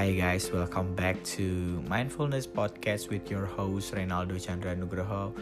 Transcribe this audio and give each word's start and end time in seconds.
Hi 0.00 0.16
guys, 0.16 0.48
welcome 0.48 0.96
back 0.96 1.20
to 1.36 1.76
Mindfulness 1.84 2.48
Podcast 2.48 3.12
with 3.12 3.28
your 3.28 3.44
host 3.44 3.92
Renaldo 3.92 4.40
Chandra 4.40 4.72
Nugroho. 4.72 5.36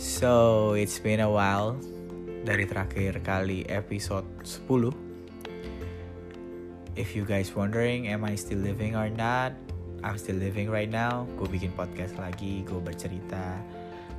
So, 0.00 0.72
it's 0.72 0.96
been 0.96 1.20
a 1.20 1.28
while 1.28 1.76
dari 2.40 2.64
terakhir 2.64 3.20
kali 3.20 3.68
episode 3.68 4.24
10. 4.48 4.96
If 6.96 7.12
you 7.12 7.28
guys 7.28 7.52
wondering, 7.52 8.08
am 8.08 8.24
I 8.24 8.32
still 8.32 8.64
living 8.64 8.96
or 8.96 9.12
not? 9.12 9.52
I'm 10.00 10.16
still 10.16 10.40
living 10.40 10.72
right 10.72 10.88
now. 10.88 11.28
Gue 11.36 11.60
bikin 11.60 11.76
podcast 11.76 12.16
lagi, 12.16 12.64
gue 12.64 12.80
bercerita 12.80 13.60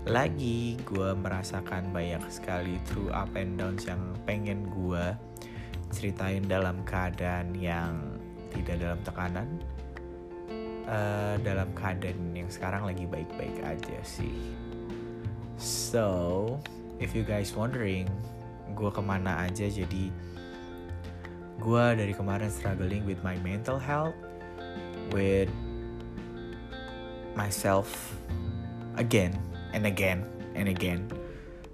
lagi. 0.06 0.78
Gue 0.86 1.18
merasakan 1.18 1.90
banyak 1.90 2.30
sekali 2.30 2.78
true 2.94 3.10
up 3.10 3.34
and 3.34 3.58
downs 3.58 3.90
yang 3.90 4.14
pengen 4.30 4.70
gue 4.70 5.18
ceritain 5.90 6.46
dalam 6.46 6.78
keadaan 6.86 7.58
yang 7.58 7.98
tidak 8.54 8.86
dalam 8.86 9.02
tekanan 9.02 9.50
uh, 10.90 11.36
dalam 11.46 11.70
keadaan 11.78 12.34
yang 12.34 12.50
sekarang 12.50 12.84
lagi 12.90 13.06
baik-baik 13.06 13.62
aja 13.62 13.98
sih. 14.02 14.34
So, 15.62 16.58
if 16.98 17.14
you 17.14 17.22
guys 17.22 17.54
wondering, 17.54 18.10
gue 18.74 18.90
ke 18.90 19.02
mana 19.02 19.46
aja 19.46 19.70
jadi 19.70 20.10
gue 21.60 21.86
dari 21.94 22.14
kemarin 22.16 22.50
struggling 22.50 23.04
with 23.06 23.20
my 23.22 23.38
mental 23.46 23.78
health, 23.78 24.16
with 25.14 25.52
myself 27.36 27.88
again 28.98 29.36
and 29.76 29.86
again 29.86 30.26
and 30.58 30.72
again. 30.72 31.06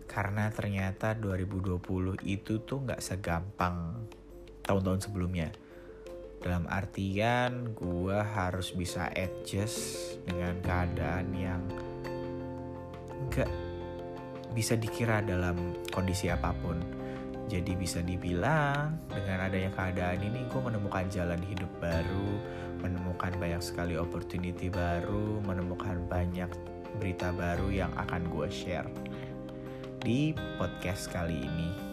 Karena 0.10 0.48
ternyata 0.50 1.13
2020 1.20 2.24
itu 2.24 2.63
tuh 2.63 2.80
nggak 2.88 3.04
segampang 3.04 4.08
tahun-tahun 4.66 5.05
sebelumnya 5.05 5.54
dalam 6.45 6.70
artian 6.70 7.74
gue 7.74 8.18
harus 8.21 8.70
bisa 8.77 9.10
adjust 9.18 10.21
dengan 10.29 10.54
keadaan 10.62 11.34
yang 11.34 11.62
gak 13.34 13.49
bisa 14.54 14.77
dikira 14.77 15.26
dalam 15.26 15.73
kondisi 15.90 16.29
apa 16.29 16.54
pun. 16.62 16.77
Jadi 17.49 17.73
bisa 17.73 18.01
dibilang 18.05 18.93
dengan 19.10 19.49
adanya 19.49 19.73
keadaan 19.73 20.21
ini 20.21 20.46
gue 20.46 20.62
menemukan 20.62 21.10
jalan 21.10 21.41
hidup 21.41 21.70
baru 21.82 22.38
menemukan 22.82 23.34
banyak 23.41 23.62
sekali 23.66 23.98
opportunity 23.98 24.70
baru 24.70 25.41
menemukan 25.41 26.05
banyak 26.05 26.49
berita 27.01 27.34
baru 27.34 27.73
yang 27.73 27.91
akan 27.98 28.29
gue 28.29 28.48
share 28.49 28.90
di 30.05 30.38
podcast 30.62 31.10
kali 31.10 31.41
ini 31.41 31.85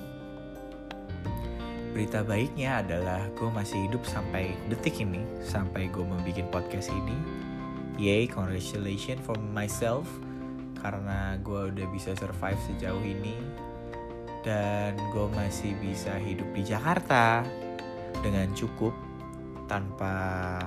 berita 1.93 2.25
baiknya 2.25 2.81
adalah 2.81 3.29
gue 3.37 3.53
masih 3.53 3.85
hidup 3.85 4.01
sampai 4.09 4.57
detik 4.73 4.97
ini 5.05 5.21
sampai 5.45 5.93
gue 5.93 6.01
membuat 6.01 6.49
podcast 6.49 6.89
ini. 6.89 7.17
Yay 8.01 8.25
congratulations 8.25 9.21
for 9.21 9.37
myself 9.53 10.09
karena 10.81 11.37
gue 11.45 11.69
udah 11.69 11.87
bisa 11.93 12.17
survive 12.17 12.57
sejauh 12.65 13.05
ini. 13.05 13.37
Dan 14.43 14.99
gue 15.15 15.27
masih 15.37 15.77
bisa 15.79 16.19
hidup 16.19 16.49
di 16.51 16.67
Jakarta 16.67 17.47
dengan 18.25 18.51
cukup 18.57 18.91
tanpa 19.71 20.59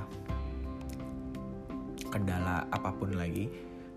kendala 2.13 2.69
apa 2.69 2.93
pun 2.95 3.17
lagi. 3.17 3.49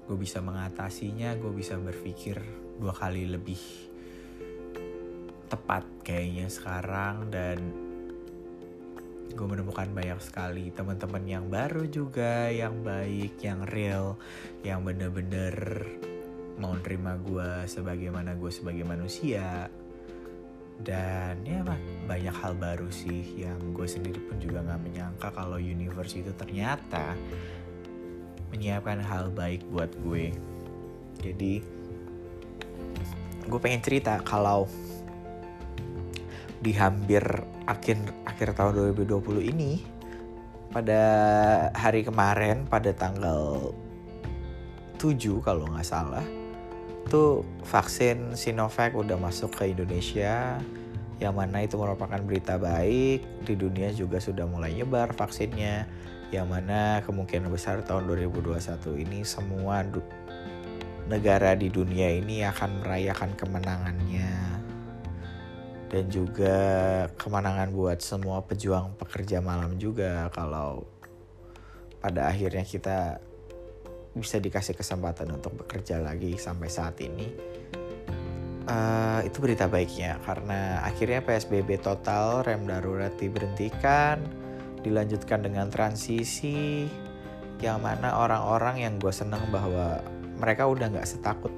Gue 0.09 0.17
bisa 0.17 0.41
mengatasinya 0.41 1.37
gue 1.37 1.53
bisa 1.53 1.77
berpikir 1.77 2.41
dua 2.81 2.97
kali 2.97 3.29
lebih 3.29 3.88
tepat 5.49 5.85
kayaknya 6.05 6.47
sekarang 6.53 7.33
dan 7.33 7.59
gue 9.33 9.47
menemukan 9.47 9.89
banyak 9.93 10.21
sekali 10.21 10.73
teman-teman 10.73 11.25
yang 11.25 11.47
baru 11.49 11.85
juga 11.89 12.49
yang 12.53 12.81
baik 12.81 13.39
yang 13.41 13.65
real 13.69 14.17
yang 14.65 14.83
bener-bener 14.83 15.85
mau 16.59 16.75
nerima 16.75 17.15
gue 17.23 17.65
sebagaimana 17.71 18.35
gue 18.35 18.51
sebagai 18.51 18.83
manusia. 18.83 19.71
Dan 20.79 21.43
ya 21.43 21.67
banyak 22.07 22.35
hal 22.39 22.55
baru 22.55 22.87
sih 22.87 23.43
yang 23.43 23.59
gue 23.75 23.87
sendiri 23.87 24.23
pun 24.23 24.39
juga 24.39 24.63
nggak 24.63 24.83
menyangka 24.83 25.29
kalau 25.35 25.59
universe 25.59 26.23
itu 26.23 26.31
ternyata 26.39 27.19
menyiapkan 28.55 29.03
hal 29.03 29.35
baik 29.35 29.67
buat 29.75 29.91
gue. 30.07 30.31
Jadi 31.19 31.55
gue 33.49 33.59
pengen 33.59 33.83
cerita 33.83 34.23
kalau 34.23 34.71
di 36.59 36.75
hampir 36.75 37.23
akhir 37.67 37.99
akhir 38.27 38.49
tahun 38.59 38.95
2020 38.95 39.51
ini 39.55 39.83
pada 40.69 41.03
hari 41.73 42.05
kemarin 42.05 42.67
pada 42.69 42.93
tanggal 42.93 43.73
7 44.99 45.17
kalau 45.41 45.65
nggak 45.71 45.87
salah 45.87 46.27
tuh 47.09 47.47
vaksin 47.65 48.37
Sinovac 48.37 48.93
udah 48.93 49.17
masuk 49.17 49.55
ke 49.57 49.73
Indonesia 49.73 50.61
yang 51.19 51.35
mana 51.35 51.67
itu 51.67 51.75
merupakan 51.75 52.21
berita 52.23 52.61
baik 52.61 53.43
di 53.43 53.55
dunia 53.59 53.91
juga 53.91 54.23
sudah 54.23 54.47
mulai 54.47 54.77
nyebar 54.77 55.17
vaksinnya 55.17 55.89
yang 56.31 56.47
mana 56.47 57.01
kemungkinan 57.03 57.49
besar 57.49 57.81
tahun 57.83 58.07
2021 58.07 58.61
ini 59.09 59.25
semua 59.25 59.83
negara 61.09 61.57
di 61.57 61.73
dunia 61.73 62.13
ini 62.13 62.45
akan 62.45 62.85
merayakan 62.85 63.33
kemenangannya 63.35 64.48
dan 65.89 66.05
juga 66.13 66.57
kemenangan 67.17 67.73
buat 67.73 67.99
semua 68.05 68.45
pejuang 68.45 68.97
pekerja 69.01 69.41
malam 69.41 69.81
juga 69.81 70.29
kalau 70.37 70.85
pada 71.99 72.29
akhirnya 72.29 72.63
kita 72.63 73.19
bisa 74.13 74.37
dikasih 74.37 74.77
kesempatan 74.77 75.33
untuk 75.33 75.57
bekerja 75.65 76.01
lagi 76.01 76.37
sampai 76.37 76.69
saat 76.69 76.97
ini. 77.01 77.27
Uh, 78.69 79.25
itu 79.25 79.41
berita 79.41 79.65
baiknya 79.65 80.21
karena 80.29 80.85
akhirnya 80.85 81.25
PSBB 81.25 81.81
total 81.81 82.45
rem 82.45 82.69
darurat 82.69 83.17
diberhentikan 83.17 84.21
dilanjutkan 84.85 85.41
dengan 85.41 85.73
transisi 85.73 86.85
yang 87.65 87.81
mana 87.81 88.13
orang-orang 88.13 88.85
yang 88.85 88.95
gue 89.01 89.09
seneng 89.09 89.41
bahwa 89.49 90.05
mereka 90.37 90.69
udah 90.69 90.93
nggak 90.93 91.09
setakut 91.09 91.51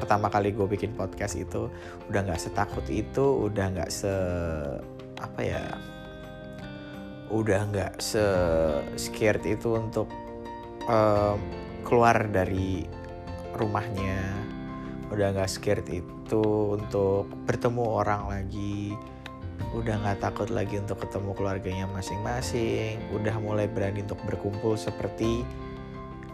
pertama 0.00 0.32
kali 0.32 0.56
gue 0.56 0.64
bikin 0.64 0.96
podcast 0.96 1.36
itu 1.36 1.68
udah 2.08 2.20
nggak 2.24 2.40
setakut 2.40 2.88
itu 2.88 3.52
udah 3.52 3.68
nggak 3.76 3.90
se 3.92 4.14
apa 5.20 5.40
ya 5.44 5.64
udah 7.30 7.60
nggak 7.70 7.94
se 8.02 8.24
scared 8.98 9.44
itu 9.46 9.78
untuk 9.78 10.10
um, 10.90 11.38
keluar 11.86 12.26
dari 12.28 12.84
rumahnya. 13.54 14.18
Udah 15.10 15.34
nggak 15.34 15.50
scared 15.50 15.86
itu 15.90 16.42
untuk 16.74 17.30
bertemu 17.46 17.84
orang 17.86 18.22
lagi. 18.30 18.94
Udah 19.74 20.02
nggak 20.02 20.18
takut 20.22 20.50
lagi 20.50 20.82
untuk 20.82 21.06
ketemu 21.06 21.30
keluarganya 21.38 21.86
masing-masing. 21.90 22.98
Udah 23.14 23.38
mulai 23.38 23.70
berani 23.70 24.02
untuk 24.02 24.18
berkumpul 24.26 24.74
seperti 24.74 25.46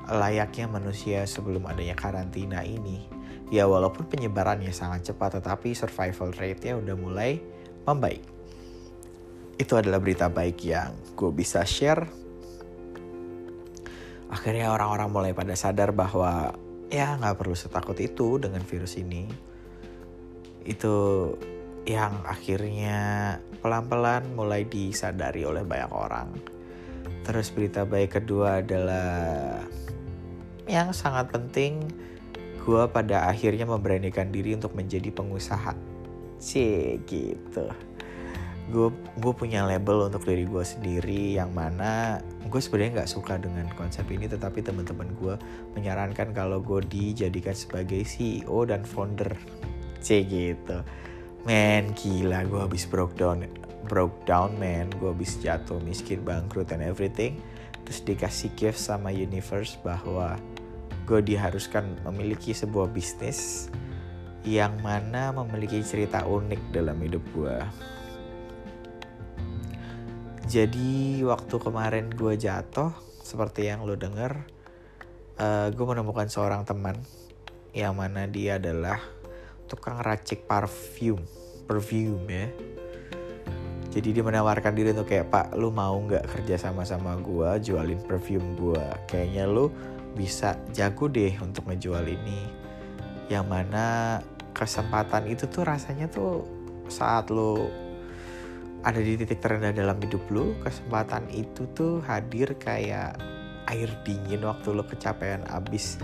layaknya 0.06 0.70
manusia 0.70 1.26
sebelum 1.26 1.66
adanya 1.66 1.98
karantina 1.98 2.62
ini 2.62 3.15
Ya 3.46 3.70
walaupun 3.70 4.10
penyebarannya 4.10 4.74
sangat 4.74 5.12
cepat 5.12 5.38
tetapi 5.38 5.70
survival 5.74 6.34
rate-nya 6.34 6.74
udah 6.78 6.96
mulai 6.98 7.38
membaik. 7.86 8.22
Itu 9.56 9.78
adalah 9.78 10.02
berita 10.02 10.26
baik 10.26 10.58
yang 10.66 10.92
gue 11.14 11.30
bisa 11.30 11.62
share. 11.62 12.04
Akhirnya 14.26 14.74
orang-orang 14.74 15.08
mulai 15.08 15.32
pada 15.32 15.54
sadar 15.54 15.94
bahwa 15.94 16.50
ya 16.90 17.14
nggak 17.14 17.38
perlu 17.38 17.54
setakut 17.54 17.96
itu 18.02 18.42
dengan 18.42 18.66
virus 18.66 18.98
ini. 18.98 19.30
Itu 20.66 20.94
yang 21.86 22.26
akhirnya 22.26 22.98
pelan-pelan 23.62 24.34
mulai 24.34 24.66
disadari 24.66 25.46
oleh 25.46 25.62
banyak 25.62 25.92
orang. 25.94 26.28
Terus 27.22 27.54
berita 27.54 27.86
baik 27.86 28.18
kedua 28.18 28.58
adalah 28.58 29.62
yang 30.66 30.90
sangat 30.90 31.30
penting 31.30 31.86
gue 32.66 32.82
pada 32.90 33.30
akhirnya 33.30 33.62
memberanikan 33.62 34.34
diri 34.34 34.58
untuk 34.58 34.74
menjadi 34.74 35.14
pengusaha. 35.14 35.70
Sih 36.42 36.98
gitu. 37.06 37.70
Gue 38.66 38.90
gue 39.22 39.32
punya 39.32 39.62
label 39.62 40.10
untuk 40.10 40.26
diri 40.26 40.42
gue 40.42 40.66
sendiri 40.66 41.38
yang 41.38 41.54
mana 41.54 42.18
gue 42.50 42.58
sebenarnya 42.58 43.02
nggak 43.02 43.12
suka 43.14 43.38
dengan 43.38 43.70
konsep 43.78 44.02
ini 44.10 44.26
tetapi 44.26 44.58
teman-teman 44.66 45.14
gue 45.14 45.38
menyarankan 45.78 46.34
kalau 46.34 46.58
gue 46.58 46.82
dijadikan 46.90 47.54
sebagai 47.54 48.02
CEO 48.02 48.66
dan 48.66 48.82
founder. 48.82 49.30
C 50.02 50.26
gitu. 50.26 50.82
Man 51.46 51.94
gila 51.94 52.42
gue 52.50 52.58
habis 52.66 52.82
broke 52.90 53.14
down 53.14 53.46
broke 53.86 54.26
down 54.26 54.58
man. 54.58 54.90
Gue 54.98 55.14
habis 55.14 55.38
jatuh 55.38 55.78
miskin 55.86 56.26
bangkrut 56.26 56.74
and 56.74 56.82
everything. 56.82 57.38
Terus 57.86 58.02
dikasih 58.02 58.50
gift 58.58 58.82
sama 58.82 59.14
universe 59.14 59.78
bahwa 59.86 60.34
gue 61.06 61.22
diharuskan 61.22 62.02
memiliki 62.02 62.50
sebuah 62.50 62.90
bisnis 62.90 63.70
yang 64.42 64.74
mana 64.82 65.30
memiliki 65.30 65.82
cerita 65.82 66.26
unik 66.26 66.74
dalam 66.74 66.98
hidup 67.02 67.22
gue. 67.34 67.56
jadi 70.46 71.26
waktu 71.26 71.56
kemarin 71.58 72.06
gue 72.14 72.38
jatuh 72.38 72.94
seperti 73.26 73.66
yang 73.66 73.82
lo 73.82 73.98
denger 73.98 74.46
uh, 75.42 75.68
gue 75.74 75.86
menemukan 75.86 76.30
seorang 76.30 76.62
teman 76.62 76.94
yang 77.74 77.98
mana 77.98 78.30
dia 78.30 78.62
adalah 78.62 79.02
tukang 79.66 79.98
racik 79.98 80.46
parfum 80.46 81.18
perfume 81.66 82.22
ya 82.30 82.46
jadi 83.90 84.20
dia 84.20 84.24
menawarkan 84.24 84.72
diri 84.78 84.94
untuk 84.94 85.10
kayak 85.10 85.34
pak 85.34 85.46
lu 85.58 85.74
mau 85.74 85.98
nggak 85.98 86.22
kerja 86.30 86.70
sama 86.70 86.86
sama 86.86 87.18
gue 87.18 87.66
jualin 87.66 87.98
perfume 88.06 88.54
gue 88.54 88.86
kayaknya 89.10 89.50
lu 89.50 89.74
bisa 90.16 90.56
jago 90.72 91.12
deh 91.12 91.36
untuk 91.44 91.68
ngejual 91.68 92.08
ini. 92.08 92.48
Yang 93.28 93.46
mana 93.46 93.86
kesempatan 94.56 95.28
itu 95.28 95.44
tuh 95.52 95.68
rasanya 95.68 96.08
tuh 96.08 96.48
saat 96.88 97.28
lo 97.28 97.68
ada 98.86 99.02
di 99.02 99.18
titik 99.18 99.42
terendah 99.42 99.74
dalam 99.74 99.98
hidup 99.98 100.22
lo 100.30 100.54
kesempatan 100.62 101.26
itu 101.34 101.66
tuh 101.74 102.00
hadir 102.06 102.54
kayak 102.56 103.18
air 103.66 103.90
dingin 104.06 104.46
waktu 104.46 104.70
lo 104.72 104.86
kecapean 104.86 105.42
abis 105.50 105.98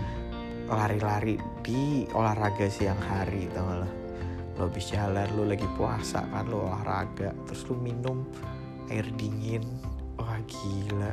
lari-lari 0.67 1.39
di 1.63 2.03
olahraga 2.11 2.67
siang 2.67 2.99
hari 2.99 3.47
tau 3.55 3.63
gak 3.67 3.77
lo? 3.83 3.89
Lo 4.59 4.61
habis 4.69 4.85
jalan 4.91 5.27
lo 5.33 5.43
lagi 5.47 5.65
puasa 5.79 6.27
kan 6.29 6.45
lo 6.51 6.67
olahraga 6.67 7.31
terus 7.47 7.63
lo 7.71 7.75
minum 7.79 8.27
air 8.91 9.07
dingin. 9.15 9.63
Wah 10.19 10.37
gila. 10.45 11.11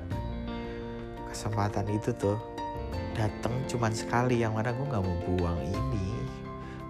Kesempatan 1.30 1.86
itu 1.88 2.10
tuh 2.18 2.36
datang 3.14 3.52
cuman 3.66 3.92
sekali 3.92 4.40
yang 4.42 4.56
mana 4.56 4.74
gue 4.74 4.86
nggak 4.86 5.04
mau 5.04 5.18
buang 5.28 5.60
ini. 5.62 6.08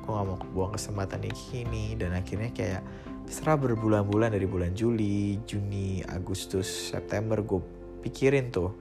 Gue 0.05 0.11
nggak 0.13 0.27
mau 0.27 0.39
buang 0.53 0.73
kesempatan 0.77 1.27
ini. 1.27 1.97
Dan 1.99 2.17
akhirnya 2.17 2.51
kayak 2.53 2.83
setelah 3.31 3.57
berbulan-bulan 3.71 4.35
dari 4.35 4.47
bulan 4.49 4.73
Juli, 4.75 5.39
Juni, 5.47 6.03
Agustus, 6.07 6.67
September 6.67 7.41
gue 7.43 7.61
pikirin 8.01 8.51
tuh 8.51 8.73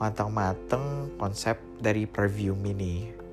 matang-matang 0.00 1.14
konsep 1.20 1.60
dari 1.78 2.08
perfume 2.08 2.74
ini 2.74 3.24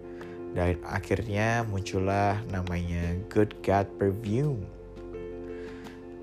dan 0.52 0.76
akhirnya 0.84 1.64
muncullah 1.64 2.44
namanya 2.52 3.16
Good 3.32 3.64
God 3.64 3.88
Perfume. 3.96 4.68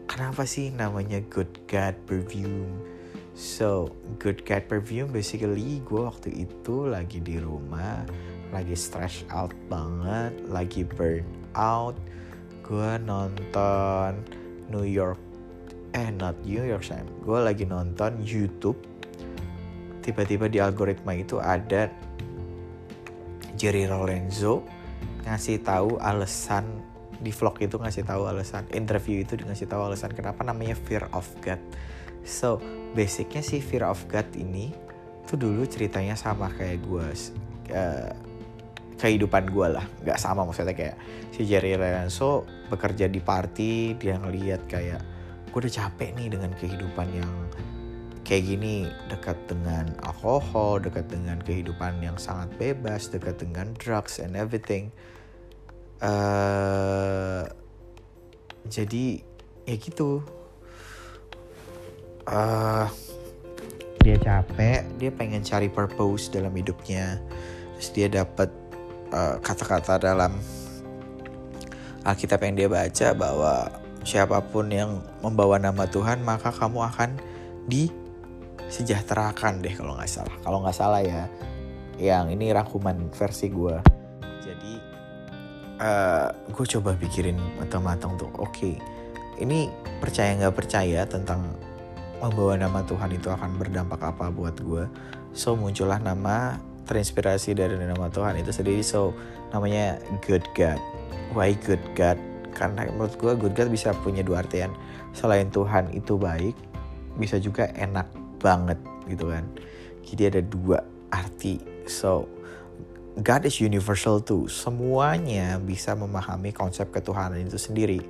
Kenapa 0.09 0.45
sih 0.45 0.69
namanya 0.73 1.21
Good 1.33 1.65
God 1.69 1.97
Perfume 2.05 2.98
So, 3.39 3.95
good 4.19 4.43
cat 4.43 4.67
perfume 4.67 5.15
basically 5.15 5.79
gue 5.87 6.03
waktu 6.03 6.43
itu 6.43 6.91
lagi 6.91 7.23
di 7.23 7.39
rumah, 7.39 8.03
lagi 8.51 8.75
stress 8.75 9.23
out 9.31 9.55
banget, 9.71 10.35
lagi 10.51 10.83
burn 10.83 11.23
out. 11.55 11.95
Gue 12.67 12.99
nonton 12.99 14.27
New 14.67 14.83
York, 14.83 15.23
eh 15.95 16.11
not 16.11 16.35
New 16.43 16.67
York 16.67 16.83
Time. 16.83 17.07
Gue 17.23 17.39
lagi 17.39 17.63
nonton 17.63 18.19
YouTube. 18.27 18.83
Tiba-tiba 20.03 20.51
di 20.51 20.59
algoritma 20.59 21.15
itu 21.15 21.39
ada 21.39 21.87
Jerry 23.55 23.87
Lorenzo 23.87 24.67
ngasih 25.23 25.63
tahu 25.63 25.95
alasan 26.03 26.67
di 27.23 27.31
vlog 27.31 27.55
itu 27.63 27.79
ngasih 27.79 28.03
tahu 28.03 28.27
alasan 28.27 28.67
interview 28.75 29.23
itu 29.23 29.39
ngasih 29.39 29.71
tahu 29.71 29.95
alasan 29.95 30.11
kenapa 30.11 30.43
namanya 30.43 30.75
Fear 30.75 31.07
of 31.15 31.31
God. 31.39 31.63
So, 32.29 32.61
basicnya 32.93 33.41
si 33.41 33.65
Fear 33.65 33.89
of 33.89 34.05
God 34.05 34.29
ini 34.37 34.69
tuh 35.25 35.41
dulu 35.41 35.65
ceritanya 35.65 36.13
sama 36.13 36.53
kayak 36.53 36.85
gue 36.85 37.07
uh, 37.73 38.13
kehidupan 39.01 39.49
gue 39.49 39.69
lah. 39.73 39.87
Nggak 40.05 40.21
sama 40.21 40.45
maksudnya 40.45 40.77
kayak 40.77 40.97
si 41.33 41.49
Jerry 41.49 41.73
Lorenzo 41.81 42.45
bekerja 42.69 43.09
di 43.09 43.25
party 43.25 43.97
dia 43.97 44.21
ngeliat 44.21 44.69
kayak 44.69 45.01
gue 45.49 45.59
udah 45.65 45.73
capek 45.73 46.13
nih 46.21 46.29
dengan 46.29 46.53
kehidupan 46.53 47.09
yang 47.17 47.33
kayak 48.29 48.45
gini. 48.45 48.85
Dekat 49.09 49.49
dengan 49.49 49.89
alkohol 50.05 50.85
dekat 50.85 51.09
dengan 51.09 51.41
kehidupan 51.41 52.05
yang 52.05 52.21
sangat 52.21 52.53
bebas 52.61 53.09
dekat 53.09 53.41
dengan 53.41 53.73
drugs 53.81 54.21
and 54.21 54.37
everything. 54.37 54.93
Uh, 55.99 57.43
jadi 58.69 59.25
ya 59.67 59.75
gitu 59.81 60.23
uh, 62.29 62.87
dia 64.05 64.17
capek. 64.21 64.85
Dia 65.01 65.11
pengen 65.13 65.43
cari 65.43 65.69
purpose 65.73 66.29
dalam 66.29 66.53
hidupnya. 66.53 67.19
Terus 67.77 67.89
dia 67.97 68.09
dapat 68.09 68.53
uh, 69.13 69.41
kata-kata 69.41 69.99
dalam 69.99 70.37
Alkitab 72.05 72.41
yang 72.45 72.55
dia 72.57 72.69
baca 72.71 73.09
bahwa 73.13 73.69
siapa 74.07 74.41
pun 74.41 74.71
yang 74.73 75.03
membawa 75.21 75.61
nama 75.61 75.85
Tuhan 75.85 76.25
maka 76.25 76.49
kamu 76.55 76.81
akan 76.89 77.11
disejahterakan 77.69 79.61
deh 79.61 79.75
kalau 79.77 79.99
nggak 79.99 80.09
salah. 80.09 80.37
Kalau 80.41 80.65
nggak 80.65 80.77
salah 80.77 81.03
ya 81.05 81.29
yang 81.99 82.31
ini 82.31 82.55
rangkuman 82.55 83.11
versi 83.11 83.51
gue 83.51 83.75
jadi 84.39 84.73
uh, 85.83 86.31
gue 86.47 86.67
coba 86.79 86.95
pikirin 86.95 87.37
matang-matang 87.59 88.15
tuh. 88.15 88.31
Oke 88.39 88.55
okay, 88.55 88.75
ini 89.43 89.67
percaya 89.99 90.39
nggak 90.39 90.55
percaya 90.55 91.03
tentang 91.05 91.59
membawa 92.19 92.59
nama 92.59 92.83
Tuhan 92.83 93.15
itu 93.15 93.31
akan 93.31 93.59
berdampak 93.63 94.03
apa 94.03 94.31
buat 94.31 94.59
gue 94.59 94.85
so 95.33 95.55
muncullah 95.55 96.03
nama 96.03 96.59
terinspirasi 96.89 97.53
dari 97.53 97.77
nama 97.77 98.09
Tuhan 98.09 98.41
itu 98.41 98.49
sendiri. 98.49 98.81
So 98.81 99.13
namanya 99.53 100.01
good 100.25 100.43
God. 100.57 100.81
Why 101.37 101.53
good 101.61 101.85
God? 101.93 102.17
Karena 102.57 102.89
menurut 102.89 103.15
gue 103.21 103.33
good 103.37 103.53
God 103.53 103.69
bisa 103.69 103.93
punya 104.01 104.25
dua 104.25 104.41
artian. 104.41 104.73
Selain 105.13 105.53
Tuhan 105.53 105.93
itu 105.93 106.17
baik 106.17 106.57
bisa 107.21 107.37
juga 107.37 107.69
enak 107.77 108.09
banget 108.41 108.81
gitu 109.05 109.29
kan. 109.29 109.45
Jadi 110.01 110.23
ada 110.33 110.41
dua 110.41 110.81
arti. 111.13 111.61
So 111.85 112.25
God 113.21 113.45
is 113.45 113.61
universal 113.61 114.25
too. 114.25 114.49
Semuanya 114.49 115.61
bisa 115.61 115.93
memahami 115.93 116.57
konsep 116.57 116.89
ketuhanan 116.89 117.45
itu 117.45 117.61
sendiri. 117.61 118.01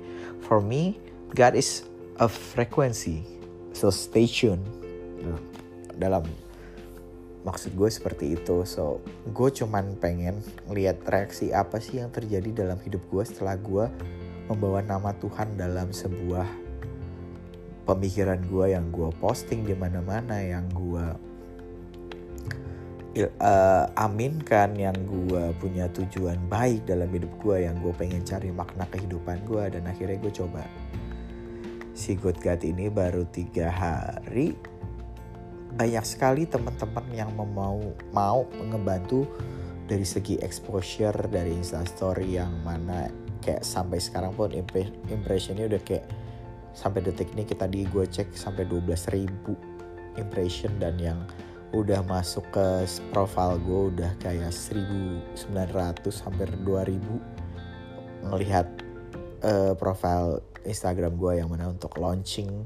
For 0.47 0.63
me 0.63 0.95
God 1.35 1.59
is 1.59 1.83
a 2.15 2.31
frequency 2.31 3.38
so 3.79 3.87
stay 3.87 4.27
tune 4.27 4.59
dalam 5.95 6.27
maksud 7.47 7.71
gue 7.79 7.87
seperti 7.87 8.35
itu. 8.35 8.67
So 8.67 8.99
gue 9.31 9.49
cuman 9.55 9.95
pengen 10.03 10.43
lihat 10.67 11.07
reaksi 11.07 11.55
apa 11.55 11.79
sih 11.79 12.03
yang 12.03 12.11
terjadi 12.11 12.67
dalam 12.67 12.75
hidup 12.83 12.99
gue 13.07 13.23
setelah 13.23 13.55
gue 13.55 13.87
membawa 14.51 14.83
nama 14.83 15.15
Tuhan 15.15 15.55
dalam 15.55 15.95
sebuah 15.95 16.43
pemikiran 17.87 18.43
gue 18.51 18.75
yang 18.75 18.91
gue 18.91 19.09
posting 19.23 19.63
di 19.63 19.73
mana-mana 19.79 20.43
yang 20.43 20.67
gue 20.75 21.05
uh, 23.39 23.85
aminkan 23.97 24.75
yang 24.77 24.97
gue 25.07 25.53
punya 25.57 25.89
tujuan 25.89 26.37
baik 26.51 26.85
dalam 26.85 27.09
hidup 27.09 27.31
gue 27.41 27.65
yang 27.65 27.77
gue 27.81 27.93
pengen 27.97 28.21
cari 28.21 28.53
makna 28.53 28.85
kehidupan 28.93 29.41
gue 29.49 29.63
dan 29.73 29.83
akhirnya 29.89 30.17
gue 30.21 30.33
coba 30.33 30.61
si 31.99 32.15
Good 32.15 32.39
God 32.39 32.63
ini 32.63 32.87
baru 32.87 33.27
tiga 33.27 33.67
hari. 33.67 34.55
Banyak 35.75 36.05
sekali 36.07 36.47
teman-teman 36.47 37.03
yang 37.11 37.35
mau 37.35 37.75
mau 38.15 38.47
ngebantu 38.55 39.27
dari 39.83 40.07
segi 40.07 40.39
exposure 40.39 41.27
dari 41.27 41.51
instastory 41.51 42.39
yang 42.39 42.55
mana 42.63 43.11
kayak 43.43 43.67
sampai 43.67 43.99
sekarang 43.99 44.31
pun 44.31 44.47
impressionnya 45.11 45.67
udah 45.67 45.81
kayak 45.83 46.07
sampai 46.71 47.03
detik 47.03 47.35
ini 47.35 47.43
kita 47.43 47.67
di 47.67 47.83
gue 47.83 48.07
cek 48.07 48.31
sampai 48.31 48.63
12 48.63 48.87
ribu 49.11 49.59
impression 50.15 50.71
dan 50.79 50.95
yang 50.95 51.19
udah 51.75 51.99
masuk 52.07 52.47
ke 52.55 52.87
profile 53.11 53.59
gue 53.59 53.81
udah 53.91 54.11
kayak 54.23 54.55
1900 54.55 55.35
hampir 56.23 56.49
2000 56.63 58.29
ngelihat 58.29 58.67
uh, 59.43 59.73
profile 59.75 60.43
Instagram 60.69 61.17
gue 61.17 61.41
yang 61.41 61.49
mana 61.49 61.73
untuk 61.73 61.97
launching 61.97 62.63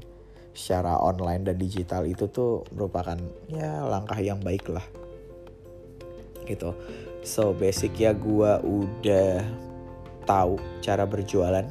secara 0.54 1.00
online 1.00 1.48
dan 1.48 1.56
digital 1.58 2.06
itu 2.06 2.30
tuh 2.30 2.62
merupakan 2.70 3.18
ya 3.50 3.82
langkah 3.82 4.20
yang 4.20 4.38
baik 4.38 4.68
lah. 4.70 4.84
Gitu. 6.44 6.70
So 7.24 7.56
basic 7.56 7.96
ya 7.96 8.12
gue 8.12 8.52
udah 8.62 9.42
tahu 10.28 10.60
cara 10.84 11.08
berjualan 11.08 11.64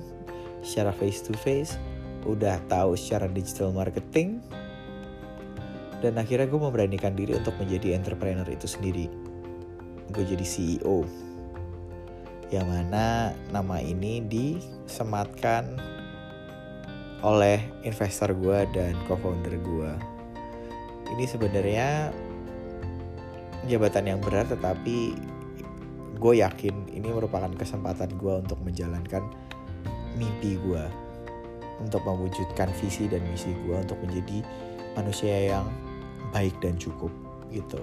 secara 0.66 0.90
face 0.92 1.22
to 1.22 1.34
face 1.38 1.78
udah 2.24 2.56
tahu 2.72 2.96
secara 2.96 3.28
digital 3.28 3.76
marketing 3.76 4.40
dan 6.00 6.20
akhirnya 6.20 6.48
gue 6.48 6.60
memberanikan 6.60 7.16
diri 7.16 7.36
untuk 7.40 7.56
menjadi 7.56 7.96
entrepreneur 7.96 8.48
itu 8.48 8.68
sendiri. 8.68 9.08
Gue 10.12 10.24
jadi 10.28 10.44
CEO 10.44 11.08
yang 12.52 12.68
mana 12.68 13.32
nama 13.50 13.80
ini 13.80 14.20
disematkan 14.28 15.80
oleh 17.24 17.60
investor 17.88 18.36
gue 18.36 18.68
dan 18.76 18.94
co-founder 19.08 19.56
gue. 19.64 19.92
Ini 21.16 21.26
sebenarnya 21.26 22.12
jabatan 23.68 24.12
yang 24.12 24.20
berat 24.20 24.52
tetapi 24.52 25.16
gue 26.20 26.34
yakin 26.40 26.92
ini 26.92 27.08
merupakan 27.12 27.52
kesempatan 27.56 28.12
gue 28.20 28.34
untuk 28.44 28.60
menjalankan 28.64 29.24
mimpi 30.20 30.60
gue 30.60 30.84
untuk 31.82 32.04
mewujudkan 32.06 32.70
visi 32.80 33.10
dan 33.10 33.24
misi 33.28 33.52
gue 33.66 33.76
untuk 33.76 33.98
menjadi 34.04 34.46
manusia 34.96 35.56
yang 35.56 35.66
baik 36.32 36.54
dan 36.62 36.78
cukup 36.78 37.10
gitu 37.50 37.82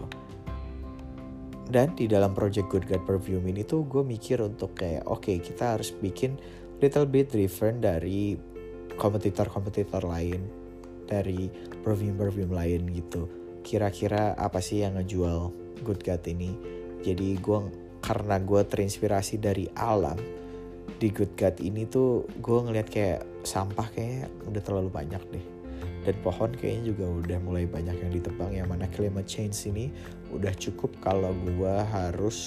dan 1.70 1.94
di 1.94 2.10
dalam 2.10 2.34
project 2.34 2.66
Good 2.70 2.86
God 2.90 3.02
Perfume 3.06 3.50
ini 3.50 3.62
tuh 3.62 3.86
gue 3.86 4.02
mikir 4.02 4.42
untuk 4.42 4.74
kayak 4.78 5.06
oke 5.06 5.22
okay, 5.22 5.36
kita 5.38 5.78
harus 5.78 5.94
bikin 5.94 6.38
little 6.82 7.06
bit 7.06 7.30
different 7.30 7.84
dari 7.84 8.34
kompetitor-kompetitor 9.00 10.04
lain 10.04 10.44
dari 11.08 11.48
perfume-perfume 11.80 12.52
lain 12.52 12.92
gitu. 12.92 13.24
Kira-kira 13.64 14.36
apa 14.36 14.60
sih 14.60 14.84
yang 14.84 15.00
ngejual 15.00 15.50
Good 15.80 16.04
God 16.04 16.22
ini? 16.28 16.52
Jadi 17.00 17.40
gue 17.40 17.58
karena 18.04 18.36
gue 18.36 18.60
terinspirasi 18.60 19.40
dari 19.40 19.64
alam 19.72 20.20
di 21.00 21.08
Good 21.08 21.32
God 21.32 21.56
ini 21.64 21.88
tuh 21.88 22.28
gue 22.44 22.58
ngeliat 22.60 22.92
kayak 22.92 23.24
sampah 23.40 23.88
kayak 23.96 24.28
udah 24.44 24.60
terlalu 24.60 24.92
banyak 24.92 25.22
deh. 25.32 25.46
Dan 26.00 26.16
pohon 26.24 26.52
kayaknya 26.52 26.92
juga 26.92 27.04
udah 27.08 27.38
mulai 27.44 27.64
banyak 27.68 27.96
yang 28.00 28.12
ditebang 28.12 28.52
yang 28.56 28.68
mana 28.68 28.88
climate 28.88 29.28
change 29.28 29.68
ini 29.68 29.92
udah 30.32 30.52
cukup 30.56 30.92
kalau 31.00 31.32
gue 31.44 31.74
harus 31.92 32.38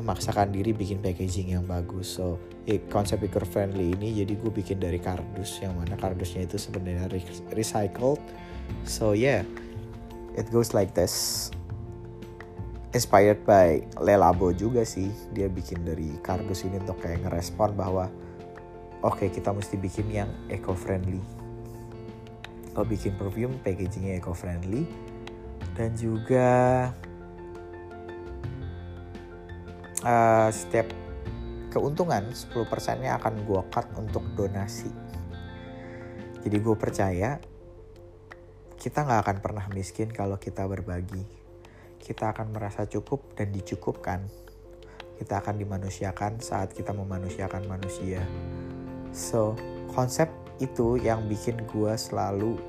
memaksakan 0.00 0.50
diri 0.50 0.74
bikin 0.74 0.98
packaging 1.00 1.54
yang 1.54 1.64
bagus. 1.64 2.18
So 2.18 2.38
eh, 2.66 2.82
konsep 2.90 3.22
eco 3.22 3.42
friendly 3.42 3.94
ini 3.94 4.24
jadi 4.24 4.34
gue 4.34 4.50
bikin 4.50 4.78
dari 4.82 4.98
kardus 4.98 5.62
yang 5.62 5.78
mana 5.78 5.94
kardusnya 5.94 6.46
itu 6.46 6.58
sebenarnya 6.58 7.10
recycled. 7.52 8.20
So 8.88 9.12
yeah 9.14 9.46
it 10.34 10.50
goes 10.50 10.74
like 10.74 10.92
this. 10.92 11.48
Inspired 12.94 13.42
by 13.42 13.82
Lelabo 13.98 14.54
juga 14.54 14.86
sih 14.86 15.10
dia 15.34 15.50
bikin 15.50 15.82
dari 15.82 16.14
kardus 16.22 16.62
ini 16.62 16.78
untuk 16.78 17.02
kayak 17.02 17.26
ngerespon 17.26 17.74
bahwa 17.74 18.06
oke 19.02 19.18
okay, 19.18 19.28
kita 19.34 19.50
mesti 19.50 19.74
bikin 19.74 20.06
yang 20.14 20.30
eco 20.46 20.78
friendly 20.78 21.18
kalau 22.74 22.90
bikin 22.90 23.14
perfume 23.14 23.54
packagingnya 23.62 24.18
eco 24.18 24.34
friendly 24.34 24.82
dan 25.78 25.94
juga 25.94 26.90
uh, 30.04 30.52
setiap 30.52 30.92
keuntungan 31.72 32.30
10% 32.30 32.54
nya 33.02 33.18
akan 33.18 33.34
gue 33.42 33.62
cut 33.72 33.88
untuk 33.98 34.22
donasi. 34.38 34.92
Jadi 36.44 36.56
gue 36.60 36.76
percaya 36.76 37.40
kita 38.78 39.00
nggak 39.00 39.20
akan 39.24 39.38
pernah 39.40 39.66
miskin 39.72 40.12
kalau 40.12 40.36
kita 40.36 40.68
berbagi. 40.68 41.24
Kita 41.98 42.36
akan 42.36 42.52
merasa 42.52 42.84
cukup 42.84 43.32
dan 43.32 43.48
dicukupkan. 43.48 44.20
Kita 45.16 45.40
akan 45.40 45.56
dimanusiakan 45.56 46.38
saat 46.44 46.76
kita 46.76 46.92
memanusiakan 46.92 47.64
manusia. 47.64 48.20
So 49.10 49.56
konsep 49.96 50.28
itu 50.62 51.00
yang 51.00 51.26
bikin 51.26 51.64
gue 51.66 51.92
selalu 51.96 52.60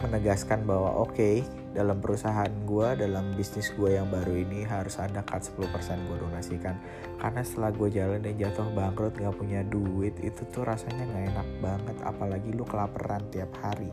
menegaskan 0.00 0.64
bahwa 0.64 1.02
oke 1.02 1.12
okay, 1.12 1.36
dalam 1.72 2.04
perusahaan 2.04 2.52
gue 2.68 2.88
dalam 3.00 3.32
bisnis 3.32 3.72
gue 3.72 3.96
yang 3.96 4.12
baru 4.12 4.36
ini 4.44 4.68
harus 4.68 5.00
ada 5.00 5.24
cut 5.24 5.40
10% 5.40 5.72
gue 6.04 6.16
donasikan. 6.20 6.76
Karena 7.16 7.40
setelah 7.40 7.72
gue 7.72 7.88
jalan 7.88 8.20
dan 8.20 8.36
jatuh 8.36 8.68
bangkrut 8.76 9.16
gak 9.16 9.32
punya 9.36 9.64
duit 9.64 10.12
itu 10.20 10.44
tuh 10.52 10.68
rasanya 10.68 11.08
gak 11.08 11.24
enak 11.32 11.48
banget. 11.64 11.96
Apalagi 12.04 12.52
lu 12.52 12.68
kelaparan 12.68 13.24
tiap 13.32 13.50
hari. 13.64 13.88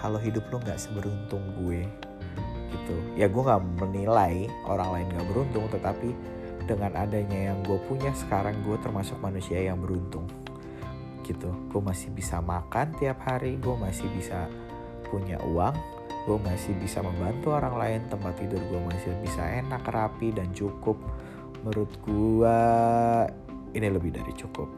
Kalau 0.00 0.16
hidup 0.16 0.48
lu 0.48 0.56
gak 0.64 0.80
seberuntung 0.80 1.44
gue 1.60 1.84
gitu. 2.72 2.96
Ya 3.20 3.28
gue 3.28 3.42
gak 3.44 3.62
menilai 3.76 4.48
orang 4.64 4.88
lain 4.96 5.06
gak 5.12 5.28
beruntung 5.28 5.68
tetapi 5.68 6.16
dengan 6.64 6.96
adanya 6.96 7.52
yang 7.52 7.60
gue 7.68 7.76
punya 7.84 8.16
sekarang 8.16 8.56
gue 8.64 8.80
termasuk 8.80 9.20
manusia 9.20 9.60
yang 9.60 9.76
beruntung 9.76 10.24
gitu. 11.28 11.52
Gue 11.68 11.82
masih 11.84 12.08
bisa 12.16 12.40
makan 12.40 12.96
tiap 12.96 13.20
hari 13.28 13.60
gue 13.60 13.76
masih 13.76 14.08
bisa 14.16 14.48
punya 15.04 15.36
uang 15.44 15.99
gue 16.28 16.36
masih 16.36 16.76
bisa 16.76 17.00
membantu 17.00 17.56
orang 17.56 17.74
lain 17.80 18.00
tempat 18.12 18.36
tidur 18.36 18.60
gue 18.60 18.80
masih 18.84 19.12
bisa 19.24 19.40
enak 19.40 19.84
rapi 19.88 20.32
dan 20.34 20.52
cukup. 20.52 20.96
Menurut 21.64 21.92
gue 22.04 22.58
ini 23.76 23.88
lebih 23.88 24.12
dari 24.12 24.32
cukup. 24.36 24.68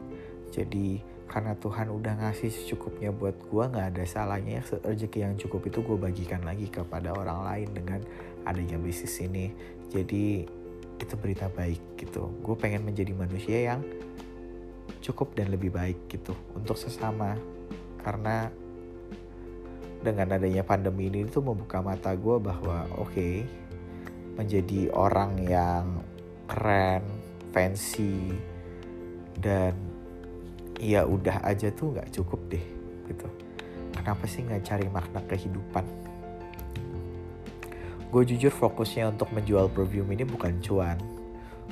Jadi 0.52 1.00
karena 1.32 1.56
Tuhan 1.56 1.88
udah 1.88 2.12
ngasih 2.20 2.52
secukupnya 2.52 3.08
buat 3.08 3.32
gue 3.48 3.64
nggak 3.64 3.96
ada 3.96 4.04
salahnya 4.04 4.60
rezeki 4.84 5.18
yang 5.24 5.34
cukup 5.40 5.64
itu 5.64 5.80
gue 5.80 5.96
bagikan 5.96 6.44
lagi 6.44 6.68
kepada 6.68 7.16
orang 7.16 7.40
lain 7.48 7.68
dengan 7.72 8.00
adanya 8.44 8.76
bisnis 8.76 9.16
ini. 9.24 9.48
Jadi 9.88 10.44
itu 11.00 11.14
berita 11.16 11.48
baik 11.48 11.96
gitu. 11.96 12.28
Gue 12.44 12.54
pengen 12.54 12.84
menjadi 12.84 13.16
manusia 13.16 13.74
yang 13.74 13.80
cukup 15.02 15.34
dan 15.34 15.50
lebih 15.50 15.72
baik 15.72 16.06
gitu 16.06 16.36
untuk 16.54 16.76
sesama. 16.78 17.34
Karena 18.02 18.50
dengan 20.02 20.34
adanya 20.34 20.66
pandemi 20.66 21.06
ini 21.06 21.24
tuh 21.30 21.46
membuka 21.46 21.78
mata 21.78 22.10
gue 22.12 22.36
bahwa 22.42 22.90
oke 22.98 23.14
okay, 23.14 23.46
menjadi 24.34 24.90
orang 24.90 25.38
yang 25.46 25.86
keren, 26.50 27.06
fancy 27.54 28.34
dan 29.38 29.72
ya 30.82 31.06
udah 31.06 31.40
aja 31.46 31.70
tuh 31.70 31.94
nggak 31.94 32.10
cukup 32.10 32.40
deh 32.50 32.64
gitu. 33.06 33.28
Kenapa 33.94 34.26
sih 34.26 34.42
nggak 34.42 34.66
cari 34.66 34.86
makna 34.90 35.22
kehidupan? 35.30 35.86
Gue 38.12 38.22
jujur 38.28 38.52
fokusnya 38.52 39.08
untuk 39.08 39.32
menjual 39.32 39.72
perfume 39.72 40.12
ini 40.12 40.28
bukan 40.28 40.60
cuan, 40.60 41.00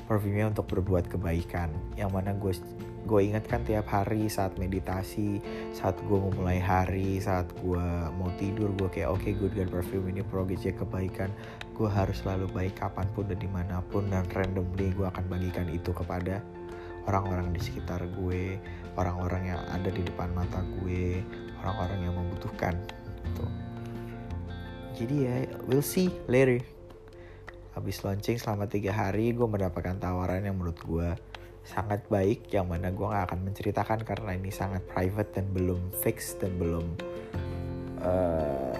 perfume 0.08 0.48
untuk 0.48 0.64
berbuat 0.72 1.10
kebaikan 1.12 1.68
yang 2.00 2.08
mana 2.08 2.32
gue 2.32 2.54
gue 3.08 3.20
ingatkan 3.32 3.64
tiap 3.64 3.88
hari 3.88 4.28
saat 4.28 4.54
meditasi 4.60 5.40
saat 5.72 5.96
gue 6.04 6.18
memulai 6.20 6.60
hari 6.60 7.16
saat 7.16 7.48
gue 7.64 7.86
mau 8.20 8.28
tidur 8.36 8.68
gue 8.76 8.88
kayak 8.92 9.08
oke 9.08 9.24
okay, 9.24 9.32
good 9.32 9.52
god 9.56 9.70
perfume 9.72 10.12
ini 10.12 10.20
progresnya 10.20 10.76
kebaikan. 10.76 11.32
Gue 11.72 11.88
harus 11.88 12.20
selalu 12.20 12.52
baik 12.52 12.76
kapan 12.76 13.08
pun 13.16 13.24
dan 13.24 13.40
di 13.40 13.48
mana 13.48 13.80
pun 13.88 14.04
dan 14.12 14.28
randomly 14.36 14.92
gue 14.92 15.08
akan 15.08 15.24
bagikan 15.32 15.64
itu 15.72 15.96
kepada 15.96 16.44
orang-orang 17.08 17.56
di 17.56 17.60
sekitar 17.64 18.04
gue 18.20 18.60
orang-orang 19.00 19.56
yang 19.56 19.60
ada 19.72 19.88
di 19.88 20.04
depan 20.04 20.28
mata 20.36 20.60
gue 20.80 21.24
orang-orang 21.64 21.98
yang 22.04 22.14
membutuhkan 22.16 22.76
gitu. 23.24 23.46
Jadi 25.00 25.14
ya 25.24 25.36
we'll 25.64 25.84
see 25.84 26.12
later. 26.28 26.60
Habis 27.72 28.04
launching 28.04 28.36
selama 28.36 28.68
tiga 28.68 28.92
hari 28.92 29.32
gue 29.32 29.46
mendapatkan 29.46 29.96
tawaran 29.96 30.44
yang 30.44 30.60
menurut 30.60 30.76
gue 30.84 31.08
sangat 31.64 32.02
baik 32.08 32.48
yang 32.50 32.66
mana 32.66 32.90
gue 32.90 33.06
gak 33.06 33.30
akan 33.30 33.40
menceritakan 33.46 34.00
karena 34.02 34.36
ini 34.36 34.50
sangat 34.50 34.82
private 34.88 35.36
dan 35.36 35.46
belum 35.52 35.92
fix 36.00 36.34
dan 36.40 36.56
belum 36.56 36.86
uh, 38.00 38.74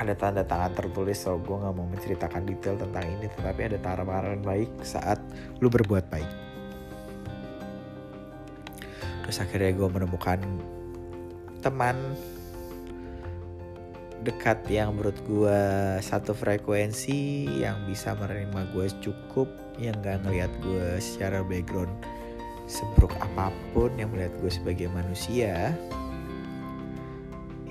ada 0.00 0.16
tanda 0.16 0.40
tangan 0.40 0.72
tertulis 0.72 1.20
so 1.20 1.36
gue 1.36 1.56
gak 1.60 1.76
mau 1.76 1.84
menceritakan 1.84 2.48
detail 2.48 2.80
tentang 2.80 3.04
ini 3.04 3.28
tetapi 3.36 3.60
ada 3.68 3.78
tawaran 3.84 4.40
baik 4.40 4.70
saat 4.80 5.20
lu 5.60 5.68
berbuat 5.68 6.08
baik. 6.08 6.30
Terus 9.28 9.46
akhirnya 9.46 9.70
gue 9.76 9.88
menemukan 9.92 10.40
teman 11.60 11.94
dekat 14.20 14.64
yang 14.68 14.96
menurut 14.96 15.16
gue 15.24 15.60
satu 16.04 16.36
frekuensi 16.36 17.48
yang 17.60 17.84
bisa 17.88 18.12
menerima 18.16 18.68
gue 18.72 18.86
cukup 19.00 19.48
yang 19.80 19.96
gak 20.04 20.20
ngelihat 20.28 20.52
gue 20.60 21.00
secara 21.00 21.40
background 21.40 21.90
seburuk 22.70 23.16
apa 23.18 23.50
pun 23.72 23.90
yang 23.98 24.12
melihat 24.14 24.30
gue 24.38 24.52
sebagai 24.52 24.86
manusia 24.92 25.74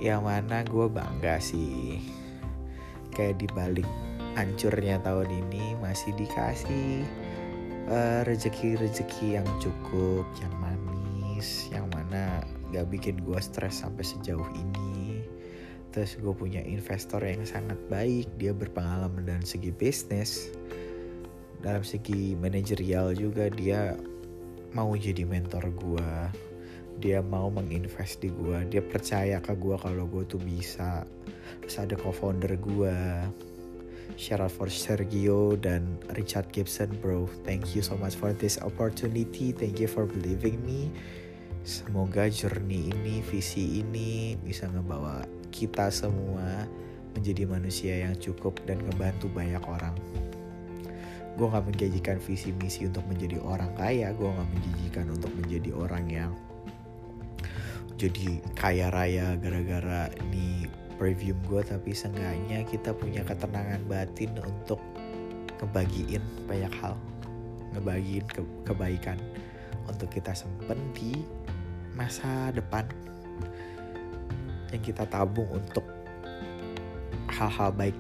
yang 0.02 0.26
mana 0.26 0.66
gue 0.66 0.90
bangga 0.90 1.38
sih. 1.40 2.02
Kayak 3.14 3.46
dibalik 3.46 3.88
hancurnya 4.34 5.00
tahun 5.06 5.30
ini 5.30 5.76
masih 5.80 6.16
dikasih 6.18 7.04
uh, 7.92 8.22
rezeki-rezeki 8.26 9.40
yang 9.40 9.48
cukup 9.60 10.26
yang 10.40 10.54
manis 10.60 11.68
yang 11.70 11.86
mana 11.94 12.44
gak 12.74 12.88
bikin 12.90 13.22
gue 13.22 13.40
stres 13.40 13.86
sampai 13.86 14.04
sejauh 14.04 14.50
ini. 14.56 15.24
Terus 15.90 16.16
gue 16.22 16.34
punya 16.34 16.62
investor 16.64 17.20
yang 17.22 17.44
sangat 17.44 17.78
baik 17.92 18.30
dia 18.40 18.56
berpengalaman 18.56 19.26
dalam 19.26 19.44
segi 19.44 19.74
bisnis 19.74 20.54
dalam 21.60 21.84
segi 21.84 22.36
manajerial 22.40 23.12
juga 23.16 23.52
dia 23.52 23.96
mau 24.72 24.94
jadi 24.96 25.26
mentor 25.26 25.66
gue 25.76 26.12
dia 27.00 27.24
mau 27.24 27.48
menginvest 27.48 28.20
di 28.20 28.30
gue 28.30 28.60
dia 28.68 28.84
percaya 28.84 29.40
ke 29.40 29.56
gue 29.56 29.76
kalau 29.80 30.06
gue 30.06 30.24
tuh 30.28 30.40
bisa. 30.44 31.08
Terus 31.64 31.76
ada 31.80 31.96
co-founder 31.96 32.60
gue 32.60 32.96
shout 34.20 34.44
out 34.44 34.52
for 34.52 34.68
Sergio 34.68 35.56
dan 35.56 35.96
Richard 36.20 36.52
Gibson 36.52 36.92
bro. 37.00 37.26
Thank 37.48 37.72
you 37.72 37.80
so 37.80 37.96
much 37.96 38.20
for 38.20 38.36
this 38.36 38.60
opportunity. 38.60 39.56
Thank 39.56 39.80
you 39.80 39.88
for 39.88 40.04
believing 40.04 40.60
me. 40.68 40.92
Semoga 41.64 42.28
journey 42.28 42.92
ini 42.92 43.24
visi 43.24 43.84
ini 43.84 44.36
bisa 44.40 44.68
ngebawa 44.68 45.24
kita 45.52 45.92
semua 45.92 46.68
menjadi 47.16 47.44
manusia 47.48 47.94
yang 48.08 48.16
cukup 48.20 48.60
dan 48.68 48.80
ngebantu 48.86 49.32
banyak 49.32 49.64
orang. 49.66 49.96
Gue 51.40 51.48
gak 51.48 51.72
menjanjikan 51.72 52.20
visi 52.20 52.52
misi 52.60 52.92
untuk 52.92 53.08
menjadi 53.08 53.40
orang 53.40 53.72
kaya, 53.80 54.12
gue 54.12 54.28
gak 54.28 54.50
menjanjikan 54.52 55.06
untuk 55.08 55.32
menjadi 55.40 55.72
orang 55.72 56.06
yang 56.12 56.32
jadi 58.00 58.40
kaya 58.56 58.88
raya 58.96 59.36
gara-gara 59.36 60.08
ini 60.24 60.72
premium 60.96 61.36
gue 61.48 61.60
tapi 61.68 61.92
seenggaknya 61.92 62.64
kita 62.64 62.96
punya 62.96 63.28
ketenangan 63.28 63.84
batin 63.92 64.36
untuk 64.40 64.80
ngebagiin 65.60 66.24
banyak 66.48 66.72
hal. 66.80 66.96
Ngebagiin 67.76 68.24
ke 68.24 68.40
kebaikan 68.64 69.20
untuk 69.88 70.08
kita 70.16 70.32
simpen 70.32 70.80
di 70.96 71.24
masa 71.92 72.56
depan. 72.56 72.88
Yang 74.72 74.96
kita 74.96 75.04
tabung 75.12 75.52
untuk 75.52 75.84
hal-hal 77.28 77.76
baik 77.76 77.96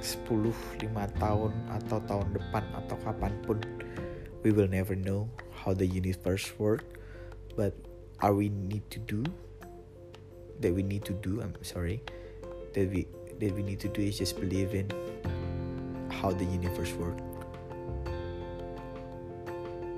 10, 0.00 0.52
5 0.80 1.20
tahun 1.20 1.52
atau 1.80 1.98
tahun 2.08 2.28
depan 2.34 2.64
atau 2.84 2.96
kapan 3.04 3.32
pun 3.44 3.58
we 4.40 4.50
will 4.50 4.68
never 4.68 4.96
know 4.96 5.28
how 5.52 5.76
the 5.76 5.84
universe 5.86 6.48
work 6.56 6.84
but 7.54 7.76
are 8.24 8.32
we 8.32 8.48
need 8.48 8.84
to 8.88 8.98
do 9.04 9.20
that 10.60 10.72
we 10.72 10.84
need 10.84 11.04
to 11.04 11.12
do 11.20 11.40
I'm 11.40 11.52
sorry 11.60 12.00
that 12.72 12.88
we 12.88 13.08
that 13.40 13.56
we 13.56 13.64
need 13.64 13.80
to 13.80 13.88
do 13.88 14.04
is 14.04 14.20
just 14.20 14.36
believe 14.36 14.76
in 14.76 14.86
how 16.20 16.30
the 16.30 16.44
universe 16.44 16.92
work. 17.00 17.16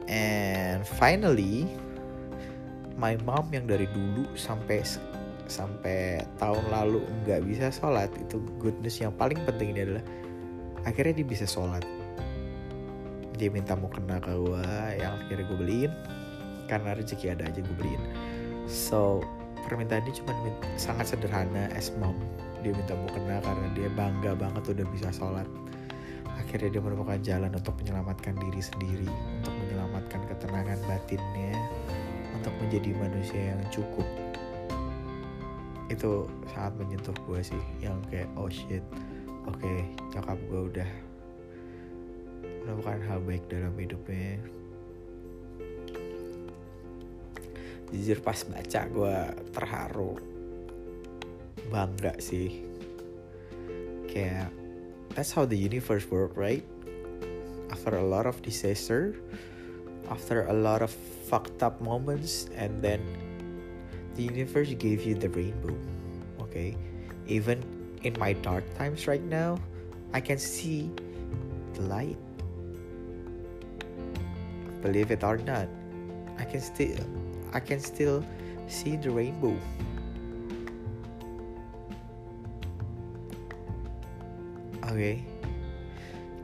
And 0.07 0.87
finally 0.87 1.67
my 2.95 3.19
mom 3.27 3.51
yang 3.51 3.67
dari 3.67 3.91
dulu 3.91 4.31
sampai 4.39 4.87
sampai 5.53 6.25
tahun 6.41 6.65
lalu 6.73 7.05
nggak 7.23 7.45
bisa 7.45 7.69
sholat 7.69 8.09
itu 8.17 8.41
goodness 8.57 8.97
yang 8.97 9.13
paling 9.13 9.37
penting 9.45 9.77
ini 9.77 9.81
adalah 9.85 10.05
akhirnya 10.89 11.21
dia 11.21 11.27
bisa 11.29 11.45
sholat. 11.45 11.85
Dia 13.37 13.53
minta 13.53 13.77
mau 13.77 13.93
kena 13.93 14.17
ke 14.17 14.33
gue 14.33 14.65
yang 14.97 15.13
akhirnya 15.21 15.45
gue 15.45 15.59
beliin. 15.61 15.93
Karena 16.71 16.97
rezeki 16.97 17.37
ada 17.37 17.45
aja 17.53 17.61
gue 17.61 17.77
beliin. 17.77 18.03
So 18.65 19.21
permintaan 19.69 20.09
dia 20.09 20.15
cuma 20.17 20.33
sangat 20.81 21.13
sederhana 21.13 21.69
as 21.77 21.93
mom. 22.01 22.17
Dia 22.65 22.73
minta 22.73 22.97
mau 22.97 23.11
kena 23.13 23.45
karena 23.45 23.67
dia 23.77 23.89
bangga 23.93 24.33
banget 24.33 24.73
udah 24.73 24.87
bisa 24.89 25.13
sholat. 25.13 25.49
Akhirnya 26.33 26.73
dia 26.73 26.83
menemukan 26.83 27.21
jalan 27.21 27.53
untuk 27.53 27.77
menyelamatkan 27.77 28.35
diri 28.41 28.63
sendiri 28.65 29.11
untuk 29.39 29.53
menyelamatkan 29.53 30.21
ketenangan 30.27 30.81
batinnya 30.89 31.55
untuk 32.33 32.53
menjadi 32.59 32.91
manusia 32.99 33.55
yang 33.55 33.63
cukup 33.71 34.22
itu 35.93 36.25
sangat 36.51 36.73
menyentuh 36.81 37.17
gue 37.29 37.41
sih 37.45 37.63
yang 37.85 38.01
kayak 38.09 38.29
oh 38.35 38.49
shit 38.49 38.81
oke 39.45 39.57
okay, 39.61 39.85
nyokap 40.17 40.39
gue 40.49 40.61
udah 40.73 40.91
melakukan 42.63 43.01
hal 43.11 43.19
baik 43.27 43.45
dalam 43.51 43.75
hidupnya. 43.75 44.39
Jujur 47.93 48.19
pas 48.25 48.39
baca 48.49 48.81
gue 48.89 49.17
terharu 49.53 50.13
bangga 51.69 52.15
sih. 52.23 52.65
Kayak 54.09 54.49
that's 55.13 55.35
how 55.35 55.45
the 55.45 55.59
universe 55.59 56.07
work 56.09 56.39
right? 56.39 56.65
After 57.69 57.99
a 57.99 58.07
lot 58.07 58.31
of 58.31 58.41
disaster 58.41 59.19
after 60.11 60.45
a 60.45 60.53
lot 60.53 60.83
of 60.83 60.91
fucked 61.29 61.63
up 61.63 61.81
moments 61.81 62.49
and 62.57 62.83
then 62.83 63.01
the 64.15 64.23
universe 64.23 64.73
gave 64.75 65.05
you 65.05 65.15
the 65.15 65.29
rainbow 65.31 65.77
okay? 66.53 66.77
Even 67.27 67.65
in 68.03 68.19
my 68.19 68.33
dark 68.45 68.65
times 68.77 69.07
right 69.07 69.23
now 69.23 69.59
i 70.13 70.21
can 70.21 70.39
see 70.39 70.91
the 71.75 71.83
light. 71.83 72.19
Believe 74.83 75.11
it 75.11 75.25
or 75.25 75.39
not 75.39 75.69
i 76.39 76.45
can 76.45 76.61
still 76.61 76.99
i 77.53 77.61
can 77.61 77.81
still 77.81 78.25
see 78.69 78.97
the 78.97 79.11
rainbow. 79.11 79.57
Okay? 84.85 85.25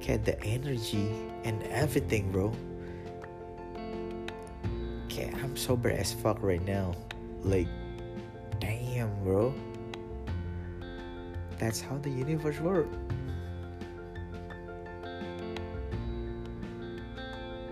Get 0.01 0.25
the 0.25 0.41
energy 0.43 1.13
and 1.45 1.63
everything 1.65 2.33
bro. 2.33 2.55
Okay 5.05 5.33
i'm 5.43 5.57
sober 5.57 5.91
as 5.91 6.15
fuck 6.15 6.41
right 6.41 6.65
now 6.65 6.95
like 7.45 7.71
damn 8.61 9.11
bro. 9.23 9.55
That's 11.59 11.83
how 11.83 11.99
the 11.99 12.11
universe 12.11 12.63
work 12.63 12.87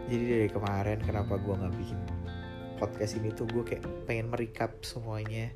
jadi 0.07 0.25
dari 0.25 0.49
kemarin 0.51 1.03
kenapa 1.03 1.35
gue 1.35 1.55
nggak 1.55 1.75
bikin 1.83 1.99
podcast 2.79 3.19
ini 3.19 3.35
tuh 3.35 3.51
gue 3.51 3.67
kayak 3.67 3.83
pengen 4.07 4.31
merecap 4.31 4.79
semuanya. 4.87 5.51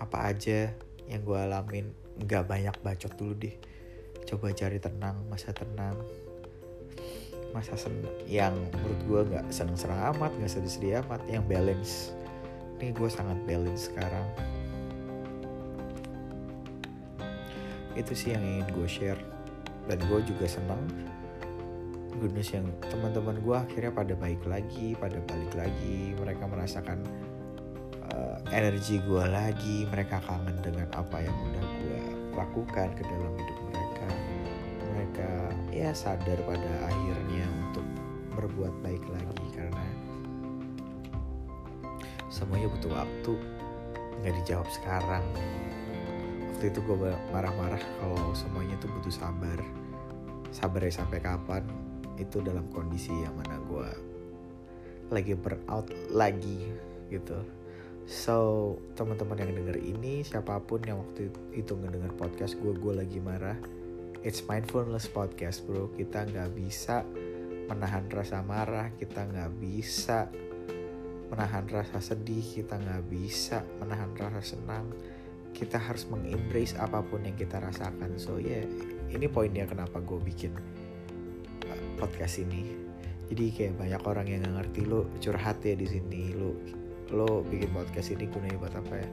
Apa 0.00 0.32
aja 0.32 0.72
yang 1.04 1.20
gue 1.20 1.36
alamin. 1.36 1.92
Nggak 2.16 2.48
banyak 2.48 2.76
bacot 2.80 3.12
dulu 3.20 3.36
deh. 3.36 3.54
Coba 4.24 4.56
cari 4.56 4.80
tenang 4.80 5.20
masa 5.28 5.52
tenang. 5.52 6.00
Masa 7.52 7.76
senang 7.76 8.12
yang 8.24 8.56
menurut 8.56 9.00
gue 9.04 9.20
nggak 9.36 9.46
seneng-seneng 9.52 10.16
amat 10.16 10.32
nggak 10.40 10.52
sedih-sedih 10.52 11.04
amat. 11.04 11.20
Yang 11.28 11.44
balance 11.44 11.92
ini 12.78 12.94
gue 12.94 13.10
sangat 13.10 13.38
balance 13.42 13.90
sekarang. 13.90 14.26
Itu 17.98 18.14
sih 18.14 18.38
yang 18.38 18.42
ingin 18.46 18.66
gue 18.70 18.86
share. 18.86 19.18
Dan 19.90 19.98
gue 20.06 20.20
juga 20.22 20.46
senang. 20.46 20.82
Goodness 22.22 22.54
yang 22.54 22.66
teman-teman 22.86 23.42
gue 23.42 23.56
akhirnya 23.58 23.90
pada 23.94 24.14
baik 24.14 24.42
lagi 24.46 24.94
pada 24.94 25.18
balik 25.26 25.52
lagi. 25.58 26.14
Mereka 26.14 26.46
merasakan 26.46 27.02
uh, 28.14 28.38
energi 28.54 29.02
gue 29.02 29.24
lagi. 29.26 29.82
Mereka 29.90 30.22
kangen 30.22 30.62
dengan 30.62 30.86
apa 30.94 31.18
yang 31.18 31.34
udah 31.34 31.64
gue 31.82 32.00
lakukan 32.38 32.88
ke 32.94 33.02
dalam 33.02 33.32
hidup 33.34 33.58
mereka. 33.74 34.08
Mereka 34.94 35.30
ya 35.74 35.90
sadar 35.90 36.38
pada 36.46 36.70
akhirnya 36.86 37.46
untuk 37.66 37.86
berbuat 38.38 38.74
baik 38.86 39.02
lagi 39.10 39.47
semuanya 42.38 42.70
butuh 42.70 42.94
waktu. 42.94 43.34
Nggak 44.22 44.34
dijawab 44.42 44.68
sekarang. 44.70 45.26
Waktu 46.54 46.70
itu 46.70 46.78
gue 46.86 47.10
marah-marah 47.34 47.82
kalau 47.98 48.30
semuanya 48.38 48.78
tuh 48.78 48.86
butuh 48.94 49.10
sabar. 49.10 49.58
Sabar 50.54 50.86
ya 50.86 50.94
sampai 50.94 51.18
kapan? 51.18 51.66
Itu 52.14 52.38
dalam 52.38 52.70
kondisi 52.70 53.10
yang 53.10 53.34
mana 53.34 53.58
gue 53.66 53.90
lagi 55.08 55.32
burnout 55.32 55.88
lagi 56.12 56.68
gitu. 57.08 57.40
So 58.04 58.36
teman-teman 58.92 59.40
yang 59.40 59.52
denger 59.56 59.78
ini 59.80 60.20
siapa 60.20 60.60
pun 60.60 60.84
yang 60.84 61.00
waktu 61.00 61.32
itu 61.56 61.72
ngedenger 61.74 62.12
podcast 62.14 62.54
gue 62.60 62.76
gue 62.76 62.94
lagi 62.94 63.18
marah. 63.18 63.56
It's 64.22 64.44
mindfulness 64.44 65.08
podcast 65.10 65.64
bro. 65.64 65.90
Kita 65.96 66.28
nggak 66.28 66.50
bisa 66.54 67.02
menahan 67.72 68.10
rasa 68.12 68.44
marah. 68.44 68.92
Kita 69.00 69.24
nggak 69.24 69.50
bisa 69.56 70.28
menahan 71.28 71.68
rasa 71.68 72.00
sedih 72.00 72.40
kita 72.40 72.80
nggak 72.80 73.04
bisa 73.12 73.60
menahan 73.80 74.12
rasa 74.16 74.56
senang. 74.56 74.88
Kita 75.52 75.80
harus 75.80 76.08
mengembrace 76.08 76.76
apa 76.76 77.04
pun 77.04 77.24
yang 77.24 77.36
kita 77.36 77.60
rasakan. 77.60 78.16
So 78.16 78.40
ya 78.40 78.62
yeah, 78.62 78.64
ini 79.12 79.26
poinnya 79.28 79.68
kenapa 79.68 80.00
gue 80.00 80.20
bikin 80.20 80.52
uh, 81.68 81.82
podcast 82.00 82.40
ini. 82.40 82.88
Jadi 83.28 83.44
kayak 83.52 83.74
banyak 83.76 84.02
orang 84.08 84.26
yang 84.28 84.40
nggak 84.44 84.54
ngerti 84.64 84.80
lo 84.88 85.04
curhat 85.20 85.60
ya 85.64 85.76
di 85.76 85.86
sini. 85.88 86.32
Lo 86.32 86.56
lo 87.12 87.44
bikin 87.44 87.72
podcast 87.72 88.12
ini 88.12 88.28
gunanya 88.28 88.56
buat 88.60 88.74
apa 88.76 88.94
ya? 88.96 89.08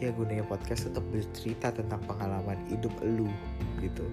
Ya 0.00 0.10
gunanya 0.10 0.42
podcast 0.46 0.90
untuk 0.90 1.06
bercerita 1.14 1.70
tentang 1.70 2.02
pengalaman 2.10 2.58
hidup 2.66 2.94
lo 3.06 3.30
gitu. 3.78 4.06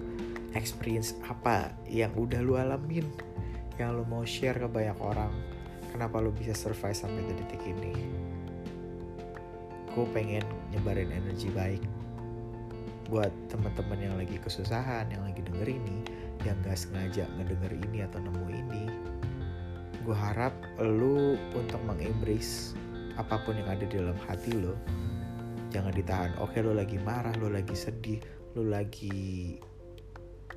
Experience 0.54 1.18
apa 1.26 1.74
yang 1.86 2.10
udah 2.14 2.42
lo 2.42 2.58
alamin 2.58 3.06
yang 3.78 3.96
lo 3.96 4.04
mau 4.06 4.22
share 4.22 4.58
ke 4.60 4.68
banyak 4.68 4.98
orang 5.00 5.32
kenapa 5.90 6.22
lo 6.22 6.30
bisa 6.30 6.54
survive 6.54 6.96
sampai 6.96 7.26
detik 7.26 7.60
ini? 7.66 7.92
Gue 9.90 10.06
pengen 10.14 10.46
nyebarin 10.70 11.10
energi 11.10 11.50
baik 11.50 11.82
buat 13.10 13.34
teman-teman 13.50 13.98
yang 13.98 14.14
lagi 14.14 14.38
kesusahan 14.38 15.10
yang 15.10 15.26
lagi 15.26 15.42
denger 15.42 15.66
ini 15.66 15.98
yang 16.46 16.54
gak 16.62 16.78
sengaja 16.78 17.26
ngedenger 17.36 17.74
ini 17.90 18.06
atau 18.06 18.22
nemu 18.22 18.46
ini. 18.54 18.84
Gue 20.06 20.14
harap 20.14 20.54
lo 20.78 21.34
untuk 21.58 21.82
mengembrace 21.84 22.78
apa 23.18 23.42
pun 23.42 23.58
yang 23.58 23.68
ada 23.68 23.84
di 23.84 23.98
dalam 23.98 24.16
hati 24.24 24.54
lo 24.54 24.72
jangan 25.70 25.92
ditahan 25.92 26.32
oke 26.40 26.56
lo 26.64 26.72
lagi 26.72 26.96
marah 27.04 27.34
lo 27.36 27.52
lagi 27.52 27.76
sedih 27.76 28.18
lo 28.56 28.64
lagi 28.64 29.60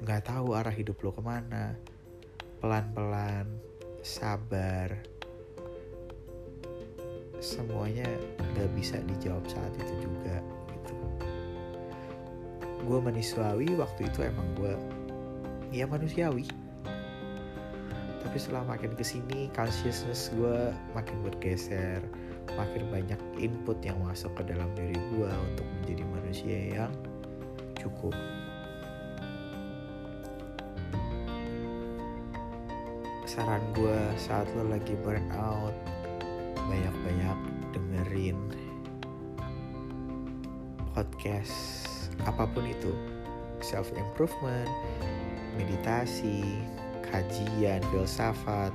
nggak 0.04 0.26
tahu 0.26 0.58
arah 0.58 0.74
hidup 0.74 1.00
lo 1.00 1.16
ke 1.16 1.22
mana. 1.24 1.78
Pelan-pelan 2.60 3.48
sabar 4.04 5.00
semuanya 7.44 8.08
gak 8.56 8.72
bisa 8.72 9.04
dijawab 9.04 9.44
saat 9.52 9.76
itu 9.76 10.08
juga 10.08 10.40
gitu. 10.72 10.96
Gue 12.88 13.00
manusiawi 13.04 13.76
waktu 13.76 14.08
itu 14.08 14.24
emang 14.24 14.48
gue 14.56 14.74
ya 15.76 15.84
manusiawi. 15.84 16.48
Tapi 18.24 18.38
setelah 18.40 18.64
makin 18.64 18.96
ke 18.96 19.04
sini 19.04 19.52
consciousness 19.52 20.32
gue 20.32 20.72
makin 20.96 21.20
bergeser 21.28 22.00
makin 22.56 22.88
banyak 22.92 23.20
input 23.40 23.80
yang 23.84 24.00
masuk 24.04 24.32
ke 24.40 24.48
dalam 24.48 24.72
diri 24.80 24.96
gue 24.96 25.32
untuk 25.52 25.68
menjadi 25.80 26.04
manusia 26.08 26.58
yang 26.80 26.92
cukup. 27.76 28.16
Saran 33.28 33.64
gue 33.76 34.00
saat 34.16 34.46
lo 34.56 34.70
lagi 34.70 34.94
burn 35.02 35.26
out 35.34 35.74
banyak-banyak 36.70 37.38
dengerin 37.76 38.38
podcast 40.94 41.88
apa 42.28 42.46
pun 42.50 42.66
itu. 42.68 42.92
Self 43.64 43.96
improvement 43.96 44.68
meditasi 45.56 46.44
kajian 47.06 47.80
filsafat 47.94 48.74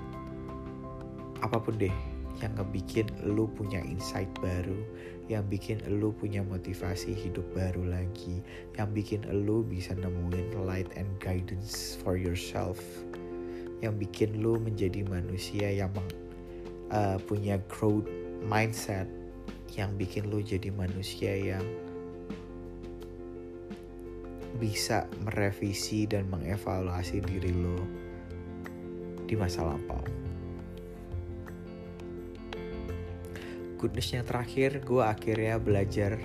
apa 1.43 1.59
pun 1.59 1.75
deh 1.79 1.93
yang 2.39 2.55
ngebikin 2.55 3.07
lu 3.27 3.51
punya 3.51 3.83
insight 3.83 4.31
baru 4.39 4.79
yang 5.27 5.43
bikin 5.51 5.83
lu 5.99 6.15
punya 6.15 6.41
motivasi 6.47 7.11
hidup 7.13 7.45
baru 7.51 7.83
lagi 7.83 8.41
yang 8.79 8.95
bikin 8.95 9.27
lu 9.27 9.67
bisa 9.67 9.93
nemuin 9.99 10.55
light 10.63 10.89
and 10.95 11.11
guidance 11.19 11.99
for 11.99 12.15
yourself 12.15 12.79
yang 13.83 13.95
bikin 13.99 14.39
lu 14.39 14.59
menjadi 14.59 15.03
manusia 15.07 15.71
yang 15.71 15.91
uh, 16.93 17.17
punya 17.25 17.61
growth 17.69 18.09
mindset 18.45 19.09
yang 19.77 19.95
bikin 19.95 20.27
lu 20.33 20.41
jadi 20.41 20.73
manusia 20.73 21.37
yang 21.37 21.65
bisa 24.59 25.07
merevisi 25.23 26.09
dan 26.09 26.27
mengevaluasi 26.27 27.23
diri 27.23 27.55
lo 27.55 27.79
di 29.29 29.39
masa 29.39 29.63
lampau. 29.63 30.03
Good 33.79 33.95
news 33.95 34.11
yang 34.11 34.27
terakhir, 34.27 34.83
gue 34.83 35.05
akhirnya 35.05 35.55
belajar 35.63 36.19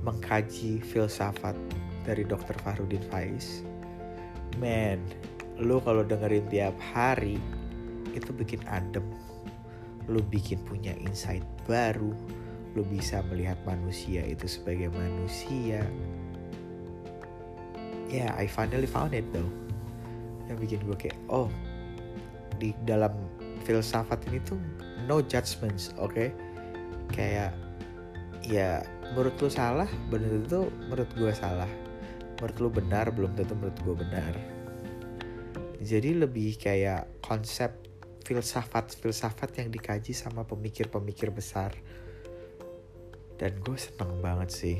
mengkaji 0.00 0.80
filsafat 0.80 1.52
dari 2.08 2.24
Dr. 2.24 2.56
Farudin 2.64 3.04
Faiz. 3.12 3.60
Man, 4.56 5.04
lu 5.60 5.76
kalau 5.84 6.00
dengerin 6.00 6.48
tiap 6.48 6.72
hari 6.80 7.36
itu 8.16 8.32
bikin 8.32 8.64
adem. 8.64 9.04
Lu 10.06 10.22
bikin 10.22 10.62
punya 10.66 10.94
insight 10.98 11.42
baru. 11.66 12.14
Lu 12.76 12.82
bisa 12.86 13.24
melihat 13.30 13.56
manusia 13.64 14.22
itu 14.22 14.46
sebagai 14.46 14.92
manusia 14.92 15.82
yeah 18.10 18.34
I 18.38 18.46
finally 18.46 18.86
found 18.86 19.14
it 19.14 19.26
though 19.34 19.50
yang 20.46 20.58
bikin 20.62 20.82
gue 20.86 20.94
kayak 20.94 21.18
oh 21.26 21.50
di 22.56 22.70
dalam 22.86 23.12
filsafat 23.66 24.22
ini 24.30 24.38
tuh 24.46 24.58
no 25.10 25.18
judgments 25.20 25.90
oke 25.98 26.14
okay? 26.14 26.28
kayak 27.10 27.50
ya 28.46 28.86
menurut 29.14 29.34
lu 29.42 29.50
salah 29.50 29.90
belum 30.10 30.46
tentu 30.46 30.70
menurut 30.86 31.10
gue 31.18 31.32
salah 31.34 31.70
menurut 32.38 32.56
lu 32.62 32.68
benar 32.70 33.10
belum 33.10 33.34
tentu 33.34 33.58
menurut 33.58 33.78
gue 33.82 33.94
benar 34.06 34.32
jadi 35.82 36.22
lebih 36.26 36.58
kayak 36.58 37.10
konsep 37.22 37.74
filsafat-filsafat 38.26 39.62
yang 39.62 39.70
dikaji 39.70 40.10
sama 40.10 40.42
pemikir-pemikir 40.42 41.30
besar. 41.30 41.70
Dan 43.38 43.62
gue 43.62 43.78
seneng 43.78 44.18
banget 44.18 44.50
sih 44.50 44.78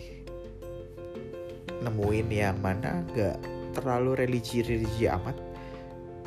nemuin 1.77 2.29
yang 2.33 2.59
mana 2.59 3.05
gak 3.15 3.39
terlalu 3.77 4.27
religi-religi 4.27 5.07
amat 5.13 5.37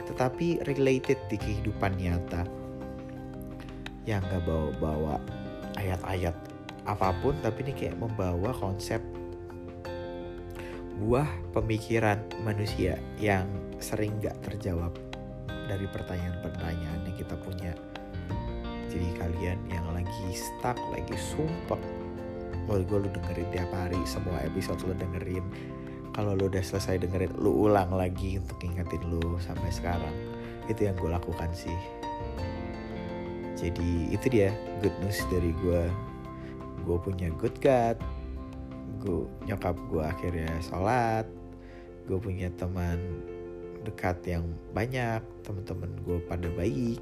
tetapi 0.07 0.63
related 0.65 1.19
di 1.27 1.37
kehidupan 1.37 1.99
nyata. 1.99 2.47
Yang 4.07 4.23
gak 4.25 4.43
bawa-bawa 4.47 5.19
ayat-ayat 5.75 6.33
apa 6.87 7.13
pun 7.21 7.35
tapi 7.43 7.67
ini 7.67 7.73
kayak 7.75 7.99
membawa 7.99 8.49
konsep 8.55 9.03
buah 10.99 11.29
pemikiran 11.53 12.19
manusia 12.41 12.97
yang 13.21 13.45
sering 13.77 14.17
gak 14.19 14.35
terjawab 14.41 15.08
dari 15.69 15.85
pertanyaan-pertanyaan 15.85 17.05
yang 17.05 17.15
kita 17.15 17.37
punya. 17.37 17.77
Jadi 18.89 19.07
kalian 19.21 19.61
yang 19.69 19.85
lagi 19.93 20.33
stuck 20.33 20.75
lagi 20.89 21.13
sumpah 21.13 21.77
kalau 22.69 22.85
gue 22.85 22.97
lu 23.05 23.09
dengerin 23.09 23.49
tiap 23.49 23.69
hari 23.73 23.97
semua 24.05 24.37
episode 24.45 24.81
lu 24.85 24.93
dengerin. 24.97 25.45
Kalau 26.13 26.33
lu 26.37 26.49
udah 26.49 26.61
selesai 26.61 27.01
dengerin 27.01 27.37
lu 27.37 27.69
ulang 27.69 27.93
lagi 27.93 28.41
untuk 28.41 28.57
ingetin 28.65 29.01
lu 29.09 29.37
sampai 29.41 29.69
sekarang. 29.69 30.13
Itu 30.69 30.85
yang 30.89 30.97
gue 30.97 31.09
lakukan 31.09 31.49
sih. 31.53 31.77
Jadi 33.57 34.13
itu 34.13 34.25
dia 34.29 34.53
good 34.81 34.93
news 35.01 35.17
dari 35.29 35.53
gue 35.61 35.85
gue 36.85 36.97
punya 37.01 37.29
good 37.37 37.57
God 37.61 37.97
gue 38.99 39.25
nyokap 39.47 39.75
gue 39.89 40.03
akhirnya 40.03 40.49
sholat. 40.61 41.25
Gue 42.05 42.17
punya 42.21 42.49
teman 42.57 42.99
dekat 43.83 44.19
yang 44.27 44.45
banyak 44.75 45.23
teman-teman 45.43 45.91
gue 46.03 46.17
pada 46.27 46.47
baik 46.51 46.99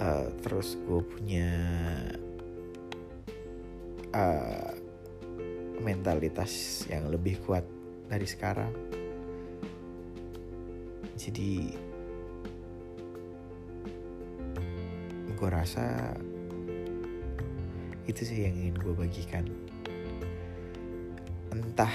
uh, 0.00 0.26
terus 0.40 0.80
gue 0.88 1.00
punya 1.04 1.50
uh, 4.16 4.72
mentalitas 5.80 6.84
yang 6.88 7.08
lebih 7.08 7.40
kuat 7.44 7.64
dari 8.08 8.26
sekarang. 8.28 8.72
Jadi 11.20 11.76
gue 15.36 15.48
rasa 15.48 16.16
itu 18.04 18.24
sih 18.24 18.44
yang 18.48 18.56
ingin 18.56 18.76
gue 18.76 18.94
bagikan. 18.96 19.44
Entah 21.52 21.92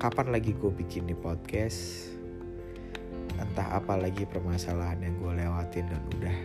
kapan 0.00 0.32
lagi 0.32 0.52
gue 0.52 0.72
bikin 0.72 1.08
di 1.08 1.16
podcast, 1.16 2.12
entah 3.50 3.76
apa 3.76 4.00
lagi 4.00 4.24
permasalahan 4.24 5.04
yang 5.04 5.14
gue 5.20 5.32
lewatin 5.44 5.84
dan 5.88 6.02
udah 6.18 6.36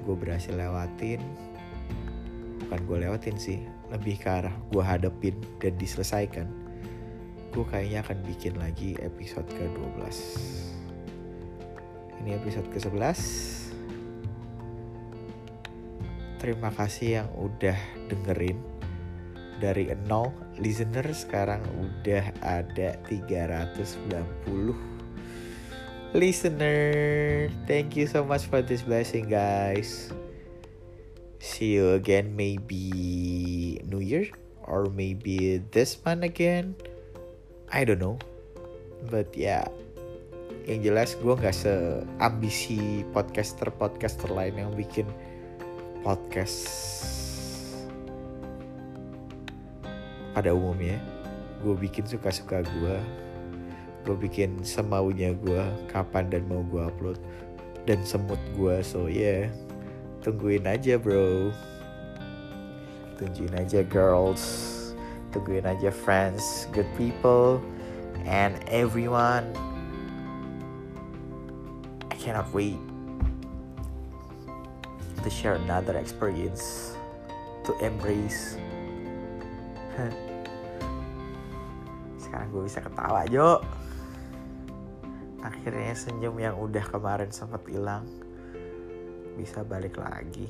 gue 0.00 0.16
berhasil 0.16 0.56
lewatin, 0.56 1.20
bukan 2.64 2.80
gue 2.88 2.98
lewatin 3.04 3.36
sih, 3.36 3.60
lebih 3.92 4.16
ke 4.16 4.28
arah 4.28 4.54
gue 4.72 4.82
hadepin 4.82 5.36
dan 5.60 5.76
diselesaikan. 5.76 6.48
Gue 7.50 7.66
kayaknya 7.66 8.06
akan 8.06 8.18
bikin 8.24 8.54
lagi 8.56 8.94
episode 9.02 9.46
ke-12 9.50 10.16
ini 12.20 12.36
episode 12.36 12.68
ke-11 12.68 13.20
terima 16.40 16.72
kasih 16.72 17.20
yang 17.20 17.28
udah 17.36 17.76
dengerin. 18.08 18.56
Dari 19.60 19.92
0 19.92 20.56
listener 20.56 21.04
sekarang 21.12 21.60
udah 21.76 22.32
ada 22.40 22.96
390 23.04 24.89
listener 26.12 27.48
thank 27.70 27.94
you 27.94 28.06
so 28.06 28.24
much 28.26 28.46
for 28.50 28.62
this 28.62 28.82
blessing 28.82 29.30
guys 29.30 30.10
see 31.40 31.78
you 31.78 31.96
again 31.96 32.34
maybe 32.36 33.80
New 33.88 34.00
Year 34.02 34.28
or 34.70 34.86
maybe 34.94 35.58
this 35.74 35.98
month 36.06 36.22
again. 36.22 36.78
I 37.74 37.82
don't 37.82 37.98
know. 37.98 38.22
But 39.10 39.34
yeah, 39.34 39.66
yang 40.70 40.86
jelas 40.86 41.18
gue 41.18 41.34
nggak 41.34 41.56
seambisi 41.56 43.02
podcaster 43.10 43.74
podcaster 43.74 44.30
lain 44.30 44.54
yang 44.54 44.70
bikin 44.78 45.10
podcast 46.06 46.70
pada 50.36 50.54
umumnya. 50.54 51.02
Gue 51.66 51.74
bikin 51.76 52.06
suka-suka 52.06 52.62
gue. 52.62 52.96
Gue 54.10 54.26
bikin 54.26 54.66
semaunya 54.66 55.30
gue 55.38 55.62
kapan 55.86 56.26
dan 56.26 56.42
mau 56.50 56.66
gue 56.66 56.82
upload 56.82 57.14
dan 57.86 58.02
semut 58.02 58.42
gue 58.58 58.82
so 58.82 59.06
yeah. 59.06 59.46
Tungguin 60.18 60.66
aja 60.66 60.98
bro. 60.98 61.54
Tungguin 63.22 63.54
aja 63.54 63.86
girls. 63.86 64.42
Tungguin 65.30 65.62
aja 65.62 65.94
friends. 65.94 66.66
Good 66.74 66.90
people. 66.98 67.62
And 68.26 68.58
everyone. 68.66 69.54
I 72.10 72.18
cannot 72.18 72.50
wait 72.50 72.82
to 75.22 75.30
share 75.30 75.54
another 75.54 75.94
experience 75.94 76.98
to 77.62 77.78
embrace. 77.78 78.58
Sekarang 82.18 82.50
gue 82.50 82.66
bisa 82.66 82.82
ketawa 82.82 83.22
Jo 83.30 83.62
akhirnya 85.50 85.92
senyum 85.98 86.38
yang 86.38 86.54
udah 86.54 86.84
kemarin 86.86 87.34
sempat 87.34 87.66
hilang 87.66 88.06
bisa 89.34 89.66
balik 89.66 89.98
lagi 89.98 90.46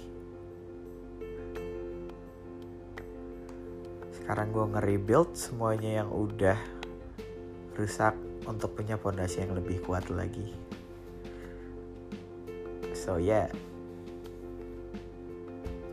sekarang 4.21 4.53
gue 4.53 4.65
nge-rebuild 4.77 5.33
semuanya 5.33 6.05
yang 6.05 6.11
udah 6.13 6.61
rusak 7.75 8.13
untuk 8.45 8.77
punya 8.77 9.01
fondasi 9.01 9.43
yang 9.43 9.57
lebih 9.57 9.81
kuat 9.81 10.07
lagi 10.13 10.53
so 12.93 13.17
yeah 13.17 13.49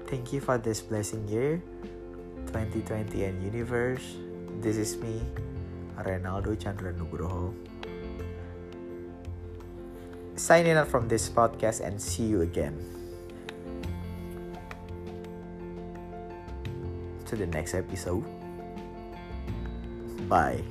Thank 0.08 0.32
you 0.32 0.40
for 0.40 0.56
this 0.56 0.80
blessing 0.80 1.28
year, 1.28 1.60
2020 2.56 3.28
and 3.28 3.44
universe. 3.44 4.16
This 4.64 4.80
is 4.80 4.96
me, 5.04 5.20
Renaldo 6.00 6.56
Chandra 6.56 6.96
Nugroho. 6.96 7.67
Signing 10.38 10.78
out 10.78 10.88
from 10.88 11.10
this 11.10 11.28
podcast 11.28 11.82
and 11.82 12.00
see 12.00 12.24
you 12.24 12.42
again. 12.42 12.78
To 17.26 17.36
the 17.36 17.48
next 17.48 17.74
episode. 17.74 18.24
Bye. 20.30 20.62